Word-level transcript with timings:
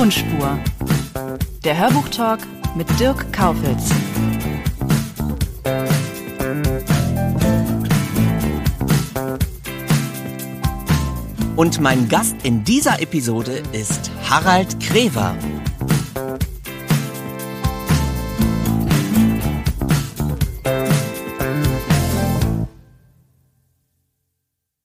Tonspur. 0.00 0.58
Der 1.62 1.76
Hörbuchtalk 1.76 2.40
mit 2.74 2.88
Dirk 2.98 3.30
Kaufitz. 3.34 3.90
Und 11.54 11.80
mein 11.82 12.08
Gast 12.08 12.34
in 12.44 12.64
dieser 12.64 13.02
Episode 13.02 13.62
ist 13.72 14.10
Harald 14.26 14.80
Krever. 14.80 15.36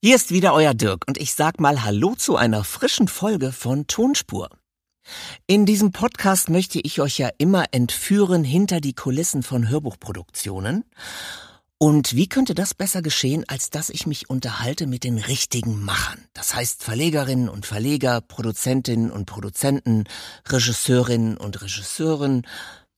Hier 0.02 0.16
ist 0.18 0.32
wieder 0.32 0.54
euer 0.54 0.74
Dirk 0.74 1.06
und 1.08 1.18
ich 1.18 1.34
sag 1.34 1.62
mal 1.62 1.86
Hallo 1.86 2.16
zu 2.16 2.36
einer 2.36 2.66
frischen 2.66 3.08
Folge 3.08 3.54
von 3.54 3.88
Tonspur. 3.88 4.50
In 5.48 5.66
diesem 5.66 5.92
Podcast 5.92 6.50
möchte 6.50 6.80
ich 6.80 7.02
euch 7.02 7.18
ja 7.18 7.30
immer 7.38 7.66
entführen 7.72 8.44
hinter 8.44 8.82
die 8.82 8.94
Kulissen 8.94 9.44
von 9.44 9.70
Hörbuchproduktionen. 9.70 10.86
Und 11.78 12.16
wie 12.16 12.30
könnte 12.30 12.56
das 12.56 12.74
besser 12.74 13.02
geschehen, 13.02 13.44
als 13.48 13.70
dass 13.70 13.90
ich 13.90 14.08
mich 14.08 14.30
unterhalte 14.30 14.88
mit 14.88 15.04
den 15.04 15.18
richtigen 15.18 15.84
Machern? 15.84 16.26
Das 16.34 16.56
heißt 16.56 16.84
Verlegerinnen 16.84 17.50
und 17.50 17.66
Verleger, 17.66 18.22
Produzentinnen 18.22 19.12
und 19.12 19.26
Produzenten, 19.26 20.06
Regisseurinnen 20.48 21.36
und 21.38 21.62
Regisseuren, 21.62 22.48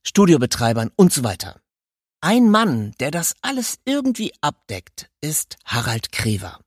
Studiobetreibern 0.06 0.90
und 0.94 1.12
so 1.12 1.24
weiter. 1.24 1.60
Ein 2.20 2.50
Mann, 2.50 2.92
der 3.00 3.10
das 3.10 3.34
alles 3.42 3.78
irgendwie 3.84 4.32
abdeckt, 4.40 5.10
ist 5.20 5.56
Harald 5.64 6.12
Krever. 6.12 6.60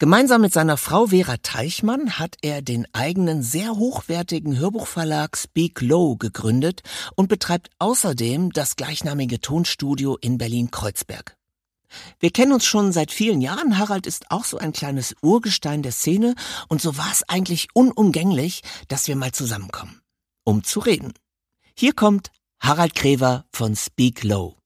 Gemeinsam 0.00 0.40
mit 0.40 0.54
seiner 0.54 0.78
Frau 0.78 1.08
Vera 1.08 1.36
Teichmann 1.36 2.18
hat 2.18 2.38
er 2.40 2.62
den 2.62 2.86
eigenen 2.94 3.42
sehr 3.42 3.76
hochwertigen 3.76 4.58
Hörbuchverlag 4.58 5.36
Speak 5.36 5.82
Low 5.82 6.16
gegründet 6.16 6.80
und 7.16 7.28
betreibt 7.28 7.68
außerdem 7.78 8.50
das 8.50 8.76
gleichnamige 8.76 9.42
Tonstudio 9.42 10.16
in 10.18 10.38
Berlin-Kreuzberg. 10.38 11.36
Wir 12.18 12.30
kennen 12.30 12.52
uns 12.52 12.64
schon 12.64 12.92
seit 12.92 13.10
vielen 13.10 13.42
Jahren. 13.42 13.76
Harald 13.76 14.06
ist 14.06 14.30
auch 14.30 14.44
so 14.46 14.56
ein 14.56 14.72
kleines 14.72 15.14
Urgestein 15.20 15.82
der 15.82 15.92
Szene 15.92 16.34
und 16.68 16.80
so 16.80 16.96
war 16.96 17.12
es 17.12 17.28
eigentlich 17.28 17.68
unumgänglich, 17.74 18.62
dass 18.88 19.06
wir 19.06 19.16
mal 19.16 19.32
zusammenkommen, 19.32 20.00
um 20.44 20.64
zu 20.64 20.80
reden. 20.80 21.12
Hier 21.76 21.92
kommt 21.92 22.30
Harald 22.58 22.94
Krever 22.94 23.44
von 23.52 23.76
Speak 23.76 24.24
Low. 24.24 24.56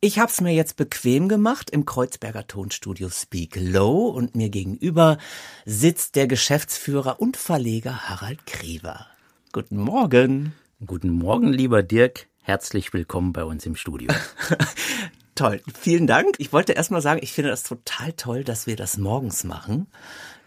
Ich 0.00 0.20
hab's 0.20 0.40
mir 0.40 0.54
jetzt 0.54 0.76
bequem 0.76 1.28
gemacht 1.28 1.70
im 1.70 1.84
Kreuzberger 1.84 2.46
Tonstudio 2.46 3.10
Speak 3.10 3.56
Low 3.56 4.06
und 4.06 4.36
mir 4.36 4.48
gegenüber 4.48 5.18
sitzt 5.66 6.14
der 6.14 6.28
Geschäftsführer 6.28 7.20
und 7.20 7.36
Verleger 7.36 8.08
Harald 8.08 8.46
Krever. 8.46 9.08
Guten 9.50 9.76
Morgen. 9.76 10.54
Guten 10.86 11.10
Morgen, 11.10 11.52
lieber 11.52 11.82
Dirk. 11.82 12.28
Herzlich 12.42 12.92
willkommen 12.92 13.32
bei 13.32 13.42
uns 13.42 13.66
im 13.66 13.74
Studio. 13.74 14.14
toll. 15.34 15.60
Vielen 15.76 16.06
Dank. 16.06 16.36
Ich 16.38 16.52
wollte 16.52 16.74
erst 16.74 16.92
mal 16.92 17.02
sagen, 17.02 17.18
ich 17.20 17.32
finde 17.32 17.50
das 17.50 17.64
total 17.64 18.12
toll, 18.12 18.44
dass 18.44 18.68
wir 18.68 18.76
das 18.76 18.98
morgens 18.98 19.42
machen. 19.42 19.88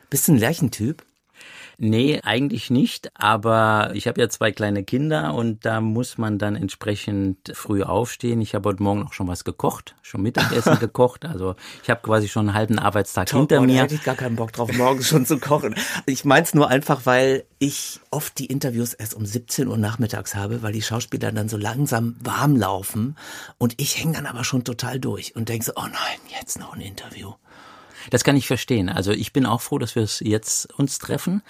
Bist 0.10 0.30
du 0.30 0.32
ein 0.32 0.38
Lerchentyp? 0.38 1.04
Nee, 1.84 2.20
eigentlich 2.22 2.70
nicht, 2.70 3.10
aber 3.16 3.90
ich 3.96 4.08
habe 4.08 4.22
ja 4.22 4.30
zwei 4.30 4.52
kleine 4.52 4.84
Kinder 4.84 5.34
und 5.34 5.66
da 5.66 5.82
muss 5.82 6.20
man 6.20 6.38
dann 6.38 6.56
entsprechend 6.56 7.52
früh 7.56 7.82
aufstehen. 7.82 8.40
Ich 8.40 8.54
habe 8.54 8.70
heute 8.70 8.84
Morgen 8.84 9.02
auch 9.02 9.14
schon 9.14 9.28
was 9.28 9.44
gekocht, 9.44 9.96
schon 10.04 10.22
Mittagessen 10.22 10.78
gekocht, 10.80 11.26
also 11.26 11.56
ich 11.82 11.90
habe 11.90 12.02
quasi 12.04 12.28
schon 12.28 12.50
einen 12.50 12.56
halben 12.56 12.78
Arbeitstag 12.78 13.30
Top, 13.30 13.40
hinter 13.40 13.62
mir. 13.62 13.78
Da 13.78 13.82
hätte 13.82 13.96
ich 13.96 14.04
gar 14.04 14.14
keinen 14.14 14.36
Bock 14.36 14.54
drauf, 14.54 14.72
morgens 14.78 15.08
schon 15.08 15.26
zu 15.26 15.40
kochen. 15.40 15.74
Ich 16.06 16.24
mein's 16.24 16.54
nur 16.54 16.68
einfach, 16.68 17.08
weil 17.08 17.46
ich 17.58 18.00
oft 18.12 18.38
die 18.38 18.46
Interviews 18.46 18.94
erst 18.94 19.16
um 19.16 19.26
17 19.26 19.68
Uhr 19.68 19.78
nachmittags 19.78 20.36
habe, 20.36 20.62
weil 20.62 20.74
die 20.74 20.84
Schauspieler 20.84 21.32
dann 21.32 21.50
so 21.50 21.58
langsam 21.58 22.16
warm 22.20 22.58
laufen 22.58 23.16
und 23.58 23.74
ich 23.82 23.98
hänge 23.98 24.14
dann 24.14 24.28
aber 24.28 24.44
schon 24.44 24.64
total 24.64 25.00
durch 25.00 25.36
und 25.36 25.50
denke 25.50 25.66
so, 25.66 25.72
oh 25.76 25.82
nein, 25.82 26.20
jetzt 26.40 26.60
noch 26.60 26.76
ein 26.76 26.82
Interview. 26.82 27.34
Das 28.10 28.24
kann 28.24 28.36
ich 28.36 28.48
verstehen. 28.48 28.90
Also 28.90 29.12
ich 29.12 29.34
bin 29.34 29.46
auch 29.46 29.62
froh, 29.62 29.78
dass 29.78 29.96
wir 29.96 30.04
es 30.04 30.20
jetzt 30.20 30.72
uns 30.78 31.00
treffen, 31.00 31.42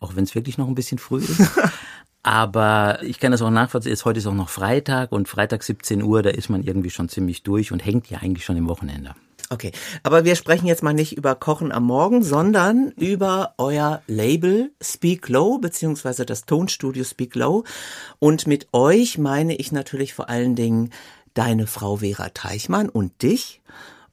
auch 0.00 0.16
wenn 0.16 0.24
es 0.24 0.34
wirklich 0.34 0.58
noch 0.58 0.68
ein 0.68 0.74
bisschen 0.74 0.98
früh 0.98 1.22
ist. 1.22 1.40
Aber 2.22 2.98
ich 3.04 3.20
kann 3.20 3.30
das 3.30 3.40
auch 3.40 3.50
nachvollziehen. 3.50 3.96
Heute 4.04 4.18
ist 4.18 4.26
auch 4.26 4.34
noch 4.34 4.48
Freitag 4.48 5.12
und 5.12 5.28
Freitag 5.28 5.62
17 5.62 6.02
Uhr, 6.02 6.24
da 6.24 6.30
ist 6.30 6.48
man 6.48 6.64
irgendwie 6.64 6.90
schon 6.90 7.08
ziemlich 7.08 7.44
durch 7.44 7.70
und 7.70 7.84
hängt 7.84 8.10
ja 8.10 8.18
eigentlich 8.18 8.44
schon 8.44 8.56
im 8.56 8.66
Wochenende. 8.66 9.14
Okay, 9.48 9.70
aber 10.02 10.24
wir 10.24 10.34
sprechen 10.34 10.66
jetzt 10.66 10.82
mal 10.82 10.92
nicht 10.92 11.16
über 11.16 11.36
Kochen 11.36 11.70
am 11.70 11.84
Morgen, 11.84 12.24
sondern 12.24 12.90
über 12.96 13.54
euer 13.58 14.02
Label 14.08 14.72
Speak 14.82 15.28
Low 15.28 15.58
beziehungsweise 15.58 16.26
das 16.26 16.46
Tonstudio 16.46 17.04
Speak 17.04 17.36
Low. 17.36 17.62
Und 18.18 18.48
mit 18.48 18.66
euch 18.72 19.18
meine 19.18 19.54
ich 19.54 19.70
natürlich 19.70 20.14
vor 20.14 20.28
allen 20.28 20.56
Dingen 20.56 20.90
deine 21.34 21.68
Frau 21.68 21.98
Vera 21.98 22.30
Teichmann 22.30 22.88
und 22.88 23.22
dich. 23.22 23.60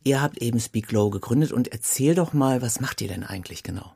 Ihr 0.04 0.22
habt 0.22 0.38
eben 0.40 0.60
Speak 0.60 0.92
Low 0.92 1.10
gegründet 1.10 1.52
und 1.52 1.70
erzähl 1.70 2.16
doch 2.16 2.34
mal, 2.34 2.62
was 2.62 2.80
macht 2.80 3.02
ihr 3.02 3.08
denn 3.08 3.24
eigentlich 3.24 3.64
genau? 3.64 3.94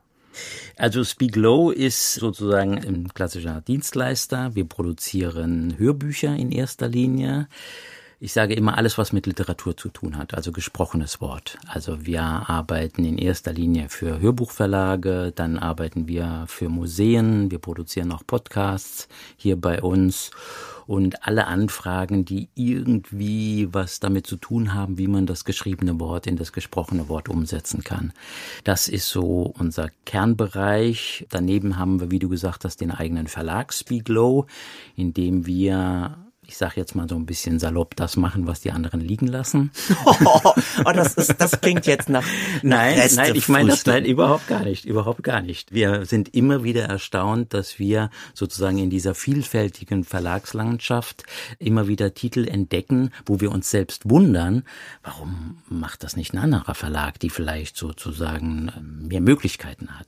Also 0.76 1.04
Speak 1.04 1.36
Low 1.36 1.70
ist 1.70 2.14
sozusagen 2.14 2.78
ein 2.78 3.08
klassischer 3.12 3.60
Dienstleister. 3.60 4.54
Wir 4.54 4.64
produzieren 4.64 5.76
Hörbücher 5.76 6.34
in 6.34 6.52
erster 6.52 6.88
Linie. 6.88 7.48
Ich 8.20 8.32
sage 8.32 8.54
immer 8.54 8.76
alles, 8.76 8.98
was 8.98 9.12
mit 9.12 9.26
Literatur 9.26 9.76
zu 9.76 9.90
tun 9.90 10.16
hat, 10.16 10.34
also 10.34 10.50
gesprochenes 10.50 11.20
Wort. 11.20 11.56
Also 11.68 12.04
wir 12.04 12.22
arbeiten 12.22 13.04
in 13.04 13.16
erster 13.16 13.52
Linie 13.52 13.88
für 13.90 14.18
Hörbuchverlage, 14.18 15.30
dann 15.32 15.56
arbeiten 15.56 16.08
wir 16.08 16.44
für 16.48 16.68
Museen, 16.68 17.52
wir 17.52 17.60
produzieren 17.60 18.10
auch 18.10 18.26
Podcasts 18.26 19.06
hier 19.36 19.54
bei 19.54 19.80
uns 19.82 20.32
und 20.88 21.28
alle 21.28 21.46
Anfragen, 21.46 22.24
die 22.24 22.48
irgendwie 22.56 23.68
was 23.70 24.00
damit 24.00 24.26
zu 24.26 24.36
tun 24.36 24.74
haben, 24.74 24.98
wie 24.98 25.06
man 25.06 25.26
das 25.26 25.44
geschriebene 25.44 26.00
Wort 26.00 26.26
in 26.26 26.36
das 26.36 26.52
gesprochene 26.52 27.08
Wort 27.08 27.28
umsetzen 27.28 27.84
kann. 27.84 28.12
Das 28.64 28.88
ist 28.88 29.08
so 29.08 29.54
unser 29.56 29.90
Kernbereich. 30.06 31.24
Daneben 31.30 31.78
haben 31.78 32.00
wir, 32.00 32.10
wie 32.10 32.18
du 32.18 32.28
gesagt 32.28 32.64
hast, 32.64 32.80
den 32.80 32.90
eigenen 32.90 33.28
Verlag 33.28 33.72
Speaklow, 33.72 34.46
in 34.96 35.14
dem 35.14 35.46
wir 35.46 36.16
ich 36.48 36.56
sag 36.56 36.78
jetzt 36.78 36.94
mal 36.94 37.06
so 37.06 37.14
ein 37.14 37.26
bisschen 37.26 37.58
salopp, 37.58 37.94
das 37.94 38.16
machen, 38.16 38.46
was 38.46 38.60
die 38.60 38.72
anderen 38.72 39.00
liegen 39.00 39.26
lassen. 39.26 39.70
Oh, 40.06 40.14
oh 40.84 40.92
das, 40.94 41.14
ist, 41.14 41.38
das 41.38 41.60
klingt 41.60 41.86
jetzt 41.86 42.08
nach, 42.08 42.24
nach 42.62 42.78
Nein, 42.78 42.98
Reste 42.98 43.16
nein, 43.16 43.34
ich 43.34 43.48
meine 43.48 43.68
das 43.68 43.84
nein, 43.84 44.06
überhaupt 44.06 44.48
gar 44.48 44.64
nicht, 44.64 44.86
überhaupt 44.86 45.22
gar 45.22 45.42
nicht. 45.42 45.72
Wir 45.72 46.06
sind 46.06 46.34
immer 46.34 46.64
wieder 46.64 46.84
erstaunt, 46.84 47.52
dass 47.52 47.78
wir 47.78 48.08
sozusagen 48.32 48.78
in 48.78 48.88
dieser 48.88 49.14
vielfältigen 49.14 50.04
Verlagslandschaft 50.04 51.24
immer 51.58 51.86
wieder 51.86 52.14
Titel 52.14 52.48
entdecken, 52.48 53.10
wo 53.26 53.40
wir 53.40 53.52
uns 53.52 53.70
selbst 53.70 54.08
wundern, 54.08 54.64
warum 55.02 55.58
macht 55.68 56.02
das 56.02 56.16
nicht 56.16 56.32
ein 56.32 56.38
anderer 56.38 56.74
Verlag, 56.74 57.20
die 57.20 57.30
vielleicht 57.30 57.76
sozusagen 57.76 58.72
mehr 59.06 59.20
Möglichkeiten 59.20 59.98
hat. 59.98 60.06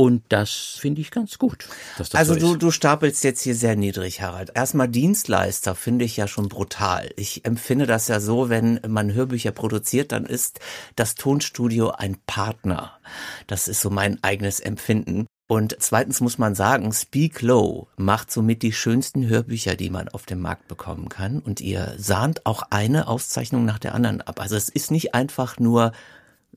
Und 0.00 0.22
das 0.30 0.78
finde 0.78 1.02
ich 1.02 1.10
ganz 1.10 1.36
gut. 1.36 1.68
also 2.14 2.32
so 2.32 2.40
du, 2.40 2.56
du 2.56 2.70
stapelst 2.70 3.22
jetzt 3.22 3.42
hier 3.42 3.54
sehr 3.54 3.76
niedrig, 3.76 4.22
Harald. 4.22 4.50
Erstmal 4.54 4.88
Dienstleister 4.88 5.74
finde 5.74 6.06
ich 6.06 6.16
ja 6.16 6.26
schon 6.26 6.48
brutal. 6.48 7.10
Ich 7.16 7.44
empfinde 7.44 7.86
das 7.86 8.08
ja 8.08 8.18
so, 8.18 8.48
wenn 8.48 8.80
man 8.88 9.12
Hörbücher 9.12 9.50
produziert, 9.50 10.12
dann 10.12 10.24
ist 10.24 10.58
das 10.96 11.16
Tonstudio 11.16 11.90
ein 11.90 12.16
Partner. 12.26 12.98
Das 13.46 13.68
ist 13.68 13.82
so 13.82 13.90
mein 13.90 14.18
eigenes 14.24 14.58
Empfinden. 14.58 15.26
Und 15.46 15.76
zweitens 15.80 16.22
muss 16.22 16.38
man 16.38 16.54
sagen, 16.54 16.94
Speak 16.94 17.42
Low 17.42 17.88
macht 17.98 18.30
somit 18.30 18.62
die 18.62 18.72
schönsten 18.72 19.28
Hörbücher, 19.28 19.76
die 19.76 19.90
man 19.90 20.08
auf 20.08 20.24
dem 20.24 20.40
Markt 20.40 20.66
bekommen 20.66 21.10
kann. 21.10 21.40
Und 21.40 21.60
ihr 21.60 21.92
sahnt 21.98 22.46
auch 22.46 22.62
eine 22.70 23.06
Auszeichnung 23.06 23.66
nach 23.66 23.78
der 23.78 23.94
anderen 23.94 24.22
ab. 24.22 24.40
Also 24.40 24.56
es 24.56 24.70
ist 24.70 24.90
nicht 24.90 25.12
einfach 25.12 25.58
nur 25.58 25.92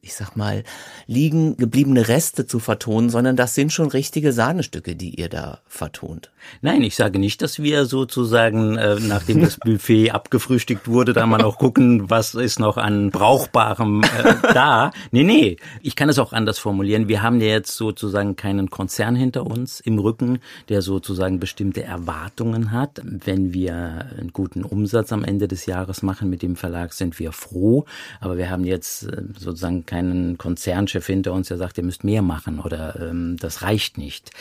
ich 0.02 0.16
sag 0.16 0.36
mal, 0.36 0.64
liegen 1.08 1.56
gebliebene 1.56 2.10
Reste 2.10 2.46
zu 2.46 2.60
vertonen, 2.60 3.10
sondern 3.10 3.38
das 3.38 3.56
sind 3.56 3.72
schon 3.72 3.88
richtige 3.88 4.34
Sahnestücke, 4.34 4.98
die 4.98 5.16
ihr 5.16 5.30
da 5.30 5.60
vertont. 5.66 6.30
Nein, 6.62 6.82
ich 6.82 6.96
sage 6.96 7.20
nicht, 7.20 7.42
dass 7.42 7.64
wir 7.64 7.86
sozusagen, 7.86 8.78
äh, 8.78 8.98
nachdem 9.00 9.42
das 9.42 9.58
Buffet 9.64 10.12
abgefrühstückt 10.12 10.90
wurde, 10.90 11.14
da 11.14 11.26
mal 11.26 11.38
noch 11.38 11.58
gucken, 11.58 12.10
was 12.10 12.36
ist 12.36 12.60
noch 12.60 12.76
an 12.76 13.12
Brauchbarem 13.12 14.04
äh, 14.04 14.36
da. 14.54 14.92
Nee, 15.12 15.24
nee, 15.24 15.58
ich 15.82 15.96
kann 15.96 16.10
es 16.10 16.20
auch 16.20 16.34
anders 16.34 16.60
formulieren. 16.60 17.08
Wir 17.08 17.22
haben 17.22 17.40
ja 17.40 17.48
jetzt 17.48 17.76
sozusagen 17.78 18.36
keinen 18.36 18.70
Konzern 18.70 19.16
hinter 19.16 19.46
uns 19.46 19.80
im 19.80 20.00
Rücken, 20.00 20.40
der 20.68 20.82
sozusagen 20.82 21.40
bestimmte 21.40 21.84
Erwartungen 21.84 22.72
hat. 22.72 23.02
Wenn 23.04 23.54
wir 23.54 24.08
einen 24.18 24.34
guten 24.34 24.64
Umsatz 24.64 25.14
am 25.14 25.24
Ende 25.24 25.48
des 25.48 25.66
Jahres 25.66 26.04
machen 26.04 26.30
mit 26.30 26.42
dem 26.42 26.58
Verlag, 26.58 26.92
sind 26.92 27.20
wir 27.20 27.32
froh. 27.32 27.86
Aber 28.20 28.38
wir 28.38 28.50
haben 28.50 28.66
jetzt 28.66 29.04
äh, 29.04 29.24
sozusagen 29.38 29.83
keinen 29.86 30.38
Konzernchef 30.38 31.06
hinter 31.06 31.34
uns, 31.34 31.48
der 31.48 31.58
sagt, 31.58 31.78
ihr 31.78 31.84
müsst 31.84 32.04
mehr 32.04 32.22
machen 32.22 32.60
oder 32.60 33.00
ähm, 33.00 33.38
das 33.38 33.62
reicht 33.62 33.98
nicht. 33.98 34.32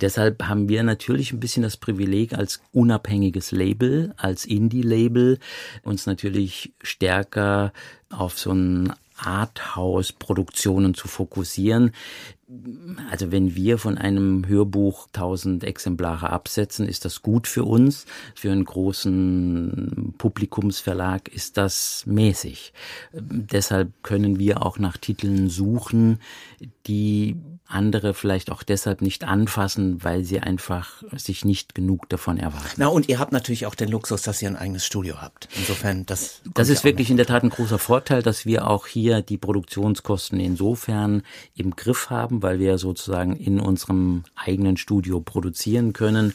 Deshalb 0.00 0.42
haben 0.44 0.68
wir 0.68 0.82
natürlich 0.82 1.32
ein 1.32 1.40
bisschen 1.40 1.62
das 1.62 1.76
Privileg 1.76 2.34
als 2.34 2.60
unabhängiges 2.72 3.52
Label, 3.52 4.14
als 4.16 4.44
Indie-Label, 4.44 5.38
uns 5.82 6.06
natürlich 6.06 6.72
stärker 6.82 7.72
auf 8.10 8.38
so 8.38 8.52
ein 8.52 8.92
Arthouse-Produktionen 9.16 10.94
zu 10.94 11.06
fokussieren 11.06 11.92
also 13.10 13.30
wenn 13.30 13.54
wir 13.54 13.78
von 13.78 13.96
einem 13.96 14.46
Hörbuch 14.46 15.06
1000 15.08 15.62
Exemplare 15.62 16.30
absetzen, 16.30 16.86
ist 16.86 17.04
das 17.04 17.22
gut 17.22 17.46
für 17.46 17.64
uns. 17.64 18.06
Für 18.34 18.50
einen 18.50 18.64
großen 18.64 20.14
Publikumsverlag 20.18 21.28
ist 21.28 21.56
das 21.56 22.04
mäßig. 22.06 22.72
Deshalb 23.12 24.02
können 24.02 24.38
wir 24.38 24.64
auch 24.64 24.78
nach 24.78 24.96
Titeln 24.96 25.48
suchen, 25.48 26.18
die 26.86 27.36
andere 27.70 28.14
vielleicht 28.14 28.50
auch 28.50 28.62
deshalb 28.62 29.00
nicht 29.00 29.24
anfassen, 29.24 30.02
weil 30.02 30.24
sie 30.24 30.40
einfach 30.40 31.02
sich 31.16 31.44
nicht 31.44 31.74
genug 31.74 32.08
davon 32.08 32.36
erwarten. 32.36 32.68
Na 32.76 32.88
und 32.88 33.08
ihr 33.08 33.18
habt 33.18 33.32
natürlich 33.32 33.66
auch 33.66 33.74
den 33.74 33.88
Luxus, 33.88 34.22
dass 34.22 34.42
ihr 34.42 34.48
ein 34.48 34.56
eigenes 34.56 34.84
Studio 34.84 35.20
habt. 35.20 35.48
Insofern 35.56 36.04
das. 36.06 36.42
Das 36.54 36.68
ist 36.68 36.84
wirklich 36.84 37.10
in 37.10 37.16
der 37.16 37.26
Tat 37.26 37.44
ein 37.44 37.50
großer 37.50 37.78
Vorteil, 37.78 38.22
dass 38.22 38.44
wir 38.44 38.66
auch 38.66 38.86
hier 38.86 39.22
die 39.22 39.38
Produktionskosten 39.38 40.40
insofern 40.40 41.22
im 41.54 41.76
Griff 41.76 42.10
haben, 42.10 42.39
weil 42.42 42.58
wir 42.58 42.78
sozusagen 42.78 43.36
in 43.36 43.60
unserem 43.60 44.24
eigenen 44.36 44.76
Studio 44.76 45.20
produzieren 45.20 45.92
können. 45.92 46.34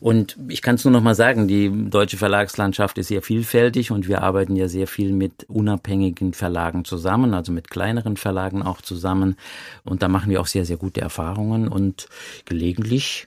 Und 0.00 0.36
ich 0.48 0.62
kann 0.62 0.76
es 0.76 0.84
nur 0.84 0.92
noch 0.92 1.02
mal 1.02 1.14
sagen, 1.14 1.48
die 1.48 1.90
deutsche 1.90 2.16
Verlagslandschaft 2.16 2.98
ist 2.98 3.08
sehr 3.08 3.22
vielfältig 3.22 3.90
und 3.90 4.06
wir 4.06 4.22
arbeiten 4.22 4.54
ja 4.54 4.68
sehr 4.68 4.86
viel 4.86 5.12
mit 5.12 5.44
unabhängigen 5.48 6.34
Verlagen 6.34 6.84
zusammen, 6.84 7.34
also 7.34 7.50
mit 7.50 7.68
kleineren 7.68 8.16
Verlagen 8.16 8.62
auch 8.62 8.80
zusammen. 8.80 9.36
Und 9.84 10.02
da 10.02 10.08
machen 10.08 10.30
wir 10.30 10.40
auch 10.40 10.46
sehr, 10.46 10.64
sehr 10.64 10.76
gute 10.76 11.00
Erfahrungen 11.00 11.66
und 11.68 12.08
gelegentlich 12.44 13.26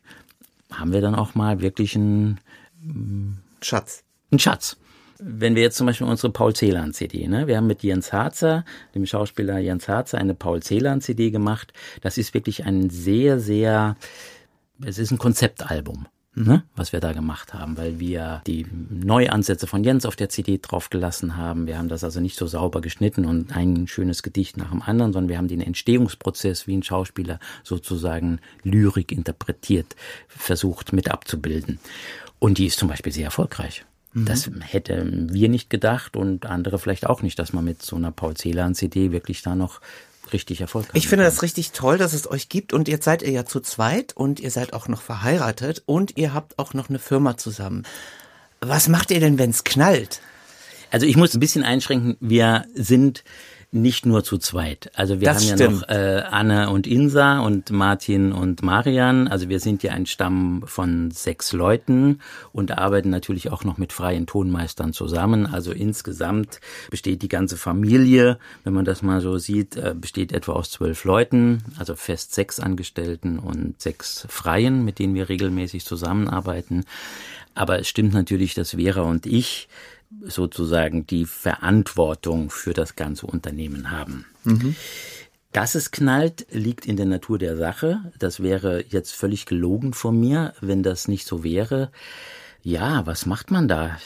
haben 0.72 0.94
wir 0.94 1.02
dann 1.02 1.16
auch 1.16 1.36
mal 1.36 1.62
wirklich 1.62 1.96
einen 1.96 2.40
Schatz. 3.62 4.04
Einen 4.32 4.40
Schatz 4.40 4.78
wenn 5.24 5.56
wir 5.56 5.62
jetzt 5.62 5.78
zum 5.78 5.86
Beispiel 5.88 6.08
unsere 6.08 6.34
Paul 6.34 6.56
Celan 6.56 6.94
CD, 6.94 7.28
ne, 7.28 7.48
wir 7.48 7.58
haben 7.58 7.68
mit 7.68 7.84
Jens 7.84 8.12
Harzer, 8.12 8.66
dem 8.96 9.06
Schauspieler 9.06 9.60
Jens 9.60 9.88
Harzer, 9.88 10.18
eine 10.18 10.34
Paul 10.34 10.62
Celan 10.64 11.02
CD 11.02 11.30
gemacht. 11.30 11.74
Das 12.02 12.18
ist 12.18 12.34
wirklich 12.34 12.66
ein 12.66 12.90
sehr, 12.90 13.40
sehr, 13.40 13.96
es 14.84 14.98
ist 14.98 15.12
ein 15.12 15.20
Konzeptalbum. 15.20 16.08
Ne, 16.34 16.64
was 16.78 16.94
wir 16.94 17.02
da 17.02 17.12
gemacht 17.12 17.54
haben, 17.54 17.76
weil 17.76 18.00
wir 18.00 18.42
die 18.48 18.66
Neuansätze 18.90 19.68
von 19.68 19.84
Jens 19.84 20.06
auf 20.06 20.16
der 20.16 20.30
CD 20.30 20.60
draufgelassen 20.62 21.36
haben. 21.36 21.68
Wir 21.68 21.78
haben 21.78 21.90
das 21.90 22.06
also 22.06 22.22
nicht 22.22 22.38
so 22.38 22.48
sauber 22.48 22.80
geschnitten 22.80 23.26
und 23.26 23.54
ein 23.54 23.86
schönes 23.88 24.24
Gedicht 24.24 24.56
nach 24.56 24.70
dem 24.70 24.82
anderen, 24.82 25.12
sondern 25.12 25.28
wir 25.28 25.38
haben 25.38 25.50
den 25.50 25.60
Entstehungsprozess 25.60 26.68
wie 26.68 26.78
ein 26.78 26.84
Schauspieler 26.84 27.38
sozusagen 27.66 28.40
Lyrik 28.64 29.12
interpretiert, 29.12 29.98
versucht 30.30 30.94
mit 30.94 31.12
abzubilden. 31.12 31.80
Und 32.40 32.60
die 32.60 32.68
ist 32.68 32.80
zum 32.80 32.88
Beispiel 32.88 33.12
sehr 33.12 33.26
erfolgreich. 33.26 33.84
Mhm. 34.14 34.26
Das 34.26 34.50
hätten 34.62 35.34
wir 35.34 35.50
nicht 35.50 35.70
gedacht 35.70 36.16
und 36.16 36.46
andere 36.46 36.80
vielleicht 36.80 37.08
auch 37.08 37.22
nicht, 37.22 37.40
dass 37.40 37.54
man 37.54 37.64
mit 37.64 37.82
so 37.82 37.96
einer 37.96 38.12
Paul 38.12 38.36
Celan-CD 38.36 39.12
wirklich 39.12 39.42
da 39.42 39.56
noch 39.56 39.82
richtig 40.34 40.62
Erfolg 40.62 40.88
hat. 40.88 40.96
Ich 40.96 41.08
finde 41.08 41.26
das 41.26 41.42
richtig 41.42 41.72
toll, 41.72 41.98
dass 41.98 42.14
es 42.14 42.30
euch 42.30 42.50
gibt 42.50 42.74
und 42.74 42.88
jetzt 42.88 43.06
seid 43.06 43.22
ihr 43.22 43.32
ja 43.32 43.46
zu 43.46 43.60
zweit 43.60 44.16
und 44.16 44.40
ihr 44.40 44.52
seid 44.52 44.74
auch 44.74 44.88
noch 44.88 45.02
verheiratet 45.02 45.84
und 45.86 46.18
ihr 46.18 46.34
habt 46.34 46.60
auch 46.60 46.74
noch 46.74 46.90
eine 46.90 47.00
Firma 47.00 47.38
zusammen. 47.38 47.84
Was 48.60 48.88
macht 48.88 49.12
ihr 49.12 49.20
denn, 49.20 49.38
wenn's 49.40 49.64
knallt? 49.64 50.22
Also 50.92 51.06
ich 51.06 51.16
muss 51.16 51.34
ein 51.34 51.40
bisschen 51.40 51.64
einschränken. 51.64 52.18
Wir 52.20 52.66
sind 52.76 53.24
nicht 53.72 54.06
nur 54.06 54.24
zu 54.24 54.38
zweit. 54.38 54.92
Also 54.96 55.22
wir 55.22 55.28
das 55.28 55.38
haben 55.50 55.58
stimmt. 55.58 55.60
ja 55.62 55.70
noch 55.70 55.90
äh, 55.90 56.24
Anne 56.30 56.70
und 56.70 56.88
Insa 56.88 57.40
und 57.40 57.72
Martin 57.72 58.34
und 58.34 58.62
Marian. 58.62 59.30
Also 59.30 59.48
wir 59.48 59.62
sind 59.62 59.82
ja 59.82 59.94
ein 59.94 60.06
Stamm 60.06 60.64
von 60.66 61.10
sechs 61.12 61.54
Leuten 61.54 62.20
und 62.52 62.78
arbeiten 62.78 63.10
natürlich 63.10 63.50
auch 63.50 63.64
noch 63.64 63.78
mit 63.78 63.94
freien 63.94 64.28
Tonmeistern 64.28 64.92
zusammen. 64.92 65.46
Also 65.46 65.72
insgesamt 65.72 66.60
besteht 66.90 67.22
die 67.22 67.30
ganze 67.30 67.56
Familie, 67.56 68.38
wenn 68.66 68.74
man 68.74 68.84
das 68.84 69.02
mal 69.04 69.22
so 69.22 69.38
sieht, 69.38 69.78
äh, 69.78 69.96
besteht 69.98 70.34
etwa 70.34 70.52
aus 70.52 70.70
zwölf 70.72 71.06
Leuten, 71.06 71.64
also 71.80 71.96
fest 71.96 72.34
sechs 72.34 72.60
Angestellten 72.60 73.40
und 73.40 73.82
sechs 73.82 74.28
Freien, 74.30 74.84
mit 74.84 75.00
denen 75.00 75.16
wir 75.16 75.30
regelmäßig 75.30 75.86
zusammenarbeiten. 75.86 76.84
Aber 77.56 77.80
es 77.80 77.88
stimmt 77.88 78.14
natürlich, 78.14 78.54
dass 78.54 78.72
Vera 78.72 79.02
und 79.02 79.26
ich 79.26 79.70
sozusagen 80.22 81.06
die 81.08 81.26
Verantwortung 81.26 82.50
für 82.50 82.74
das 82.74 82.96
ganze 82.96 83.26
Unternehmen 83.26 83.92
haben. 83.92 84.26
Mhm. 84.44 84.76
Dass 85.52 85.76
es 85.76 85.92
knallt, 85.92 86.48
liegt 86.52 86.86
in 86.86 86.96
der 86.96 87.06
Natur 87.06 87.38
der 87.38 87.58
Sache. 87.58 88.00
Das 88.18 88.42
wäre 88.42 88.86
jetzt 88.88 89.12
völlig 89.12 89.46
gelogen 89.46 89.94
von 89.94 90.18
mir, 90.20 90.54
wenn 90.62 90.82
das 90.84 91.08
nicht 91.08 91.28
so 91.28 91.44
wäre. 91.44 91.92
Ja, 92.64 93.06
was 93.06 93.26
macht 93.26 93.52
man 93.52 93.68
da? 93.68 93.98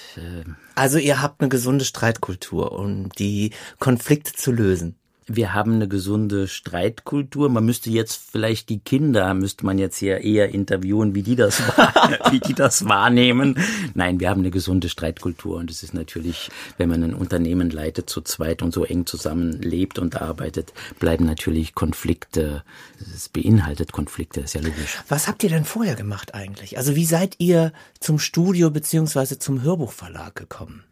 Also 0.76 0.98
ihr 0.98 1.22
habt 1.22 1.42
eine 1.42 1.50
gesunde 1.50 1.86
Streitkultur, 1.86 2.72
um 2.72 3.10
die 3.10 3.52
Konflikte 3.80 4.34
zu 4.34 4.52
lösen 4.52 4.96
wir 5.28 5.54
haben 5.54 5.74
eine 5.74 5.88
gesunde 5.88 6.48
Streitkultur. 6.48 7.50
Man 7.50 7.66
müsste 7.66 7.90
jetzt 7.90 8.32
vielleicht 8.32 8.70
die 8.70 8.80
Kinder, 8.80 9.34
müsste 9.34 9.66
man 9.66 9.80
jetzt 9.80 9.98
hier 9.98 10.22
eher 10.22 10.50
interviewen, 10.50 11.16
wie 11.16 11.24
die 11.24 11.36
das, 11.36 11.62
wie 12.32 12.40
die 12.40 12.54
das 12.54 12.88
wahrnehmen. 12.88 13.58
Nein, 13.96 14.20
wir 14.20 14.30
haben 14.30 14.42
eine 14.42 14.52
gesunde 14.52 14.88
Streitkultur 14.88 15.58
und 15.58 15.72
es 15.72 15.82
ist 15.82 15.94
natürlich, 15.94 16.52
wenn 16.78 16.90
man 16.90 17.04
ein 17.04 17.16
Unternehmen 17.16 17.72
leitet 17.72 18.10
zu 18.10 18.22
zweit 18.22 18.62
und 18.62 18.74
so 18.74 18.86
eng 18.86 19.08
zusammen 19.08 19.62
lebt 19.62 19.98
und 19.98 20.22
arbeitet, 20.22 20.74
bleiben 21.00 21.26
natürlich 21.26 21.74
Konflikte. 21.74 22.64
Es 23.00 23.30
beinhaltet 23.30 23.92
Konflikte, 23.92 24.42
ist 24.42 24.54
ja 24.54 24.62
logisch. 24.62 25.00
Was 25.08 25.28
habt 25.28 25.44
ihr 25.44 25.50
denn 25.50 25.66
vorher 25.66 25.96
gemacht 25.96 26.36
eigentlich? 26.36 26.78
Also 26.78 26.96
wie 26.96 27.06
seid 27.06 27.36
ihr 27.40 27.74
zum 28.00 28.20
Studio 28.20 28.70
beziehungsweise 28.70 29.40
zum 29.40 29.64
Hörbuchverlag 29.64 30.36
gekommen? 30.36 30.84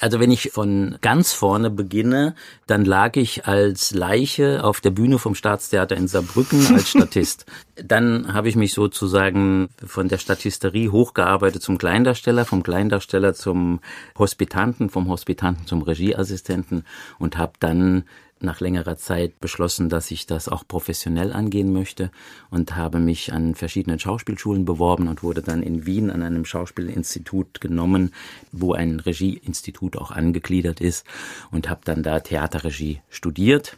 Also 0.00 0.20
wenn 0.20 0.30
ich 0.30 0.50
von 0.52 0.96
ganz 1.00 1.32
vorne 1.32 1.70
beginne, 1.70 2.34
dann 2.66 2.84
lag 2.84 3.16
ich 3.16 3.46
als 3.46 3.92
Leiche 3.92 4.64
auf 4.64 4.80
der 4.80 4.90
Bühne 4.90 5.18
vom 5.18 5.34
Staatstheater 5.34 5.96
in 5.96 6.08
Saarbrücken 6.08 6.66
als 6.74 6.88
Statist. 6.90 7.46
dann 7.76 8.32
habe 8.32 8.48
ich 8.48 8.56
mich 8.56 8.72
sozusagen 8.72 9.68
von 9.84 10.08
der 10.08 10.18
Statisterie 10.18 10.90
hochgearbeitet 10.90 11.62
zum 11.62 11.78
Kleindarsteller, 11.78 12.44
vom 12.44 12.62
Kleindarsteller 12.62 13.34
zum 13.34 13.80
Hospitanten, 14.18 14.90
vom 14.90 15.08
Hospitanten 15.08 15.66
zum 15.66 15.82
Regieassistenten 15.82 16.84
und 17.18 17.36
habe 17.36 17.52
dann 17.60 18.04
nach 18.42 18.60
längerer 18.60 18.96
Zeit 18.96 19.40
beschlossen, 19.40 19.88
dass 19.88 20.10
ich 20.10 20.26
das 20.26 20.48
auch 20.48 20.66
professionell 20.66 21.32
angehen 21.32 21.72
möchte 21.72 22.10
und 22.50 22.76
habe 22.76 22.98
mich 22.98 23.32
an 23.32 23.54
verschiedenen 23.54 23.98
Schauspielschulen 23.98 24.64
beworben 24.64 25.08
und 25.08 25.22
wurde 25.22 25.42
dann 25.42 25.62
in 25.62 25.86
Wien 25.86 26.10
an 26.10 26.22
einem 26.22 26.44
Schauspielinstitut 26.44 27.60
genommen, 27.60 28.12
wo 28.52 28.72
ein 28.72 29.00
Regieinstitut 29.00 29.96
auch 29.96 30.10
angegliedert 30.10 30.80
ist 30.80 31.06
und 31.50 31.68
habe 31.68 31.80
dann 31.84 32.02
da 32.02 32.20
Theaterregie 32.20 33.00
studiert. 33.08 33.76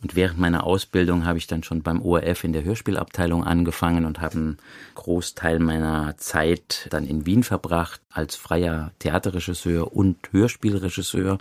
Und 0.00 0.14
während 0.14 0.38
meiner 0.38 0.64
Ausbildung 0.64 1.24
habe 1.24 1.38
ich 1.38 1.48
dann 1.48 1.64
schon 1.64 1.82
beim 1.82 2.00
ORF 2.00 2.44
in 2.44 2.52
der 2.52 2.62
Hörspielabteilung 2.62 3.42
angefangen 3.42 4.04
und 4.04 4.20
habe 4.20 4.36
einen 4.36 4.58
Großteil 4.94 5.58
meiner 5.58 6.16
Zeit 6.18 6.86
dann 6.90 7.04
in 7.04 7.26
Wien 7.26 7.42
verbracht 7.42 8.00
als 8.10 8.36
freier 8.36 8.92
Theaterregisseur 9.00 9.92
und 9.92 10.16
Hörspielregisseur. 10.30 11.38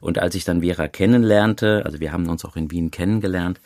Und 0.00 0.18
als 0.18 0.34
ich 0.34 0.44
dann 0.44 0.62
Vera 0.62 0.88
kennenlernte, 0.88 1.82
also 1.84 2.00
wir 2.00 2.12
haben 2.12 2.28
uns 2.28 2.44
auch 2.44 2.56
in 2.56 2.70
Wien 2.70 2.90
kennengelernt, 2.90 3.60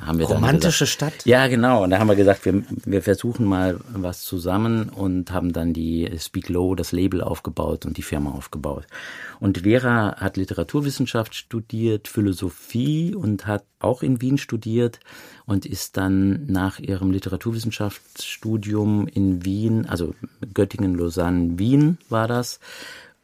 haben 0.00 0.18
wir 0.18 0.26
Romantische 0.26 0.84
gesagt, 0.84 1.12
Stadt? 1.14 1.26
Ja, 1.26 1.48
genau. 1.48 1.82
Und 1.82 1.90
da 1.90 1.98
haben 1.98 2.08
wir 2.08 2.16
gesagt, 2.16 2.44
wir, 2.44 2.62
wir 2.84 3.02
versuchen 3.02 3.46
mal 3.46 3.78
was 3.92 4.22
zusammen 4.22 4.88
und 4.88 5.32
haben 5.32 5.52
dann 5.52 5.72
die 5.72 6.10
Speak 6.18 6.48
Low, 6.48 6.74
das 6.74 6.92
Label 6.92 7.22
aufgebaut 7.22 7.84
und 7.84 7.96
die 7.96 8.02
Firma 8.02 8.30
aufgebaut. 8.30 8.86
Und 9.40 9.60
Vera 9.60 10.16
hat 10.16 10.36
Literaturwissenschaft 10.36 11.34
studiert, 11.34 12.08
Philosophie 12.08 13.14
und 13.14 13.46
hat 13.46 13.64
auch 13.80 14.02
in 14.02 14.20
Wien 14.20 14.38
studiert 14.38 15.00
und 15.46 15.66
ist 15.66 15.96
dann 15.96 16.46
nach 16.46 16.78
ihrem 16.78 17.10
Literaturwissenschaftsstudium 17.10 19.08
in 19.08 19.44
Wien, 19.44 19.86
also 19.86 20.14
Göttingen, 20.54 20.94
Lausanne, 20.94 21.58
Wien 21.58 21.98
war 22.08 22.28
das, 22.28 22.60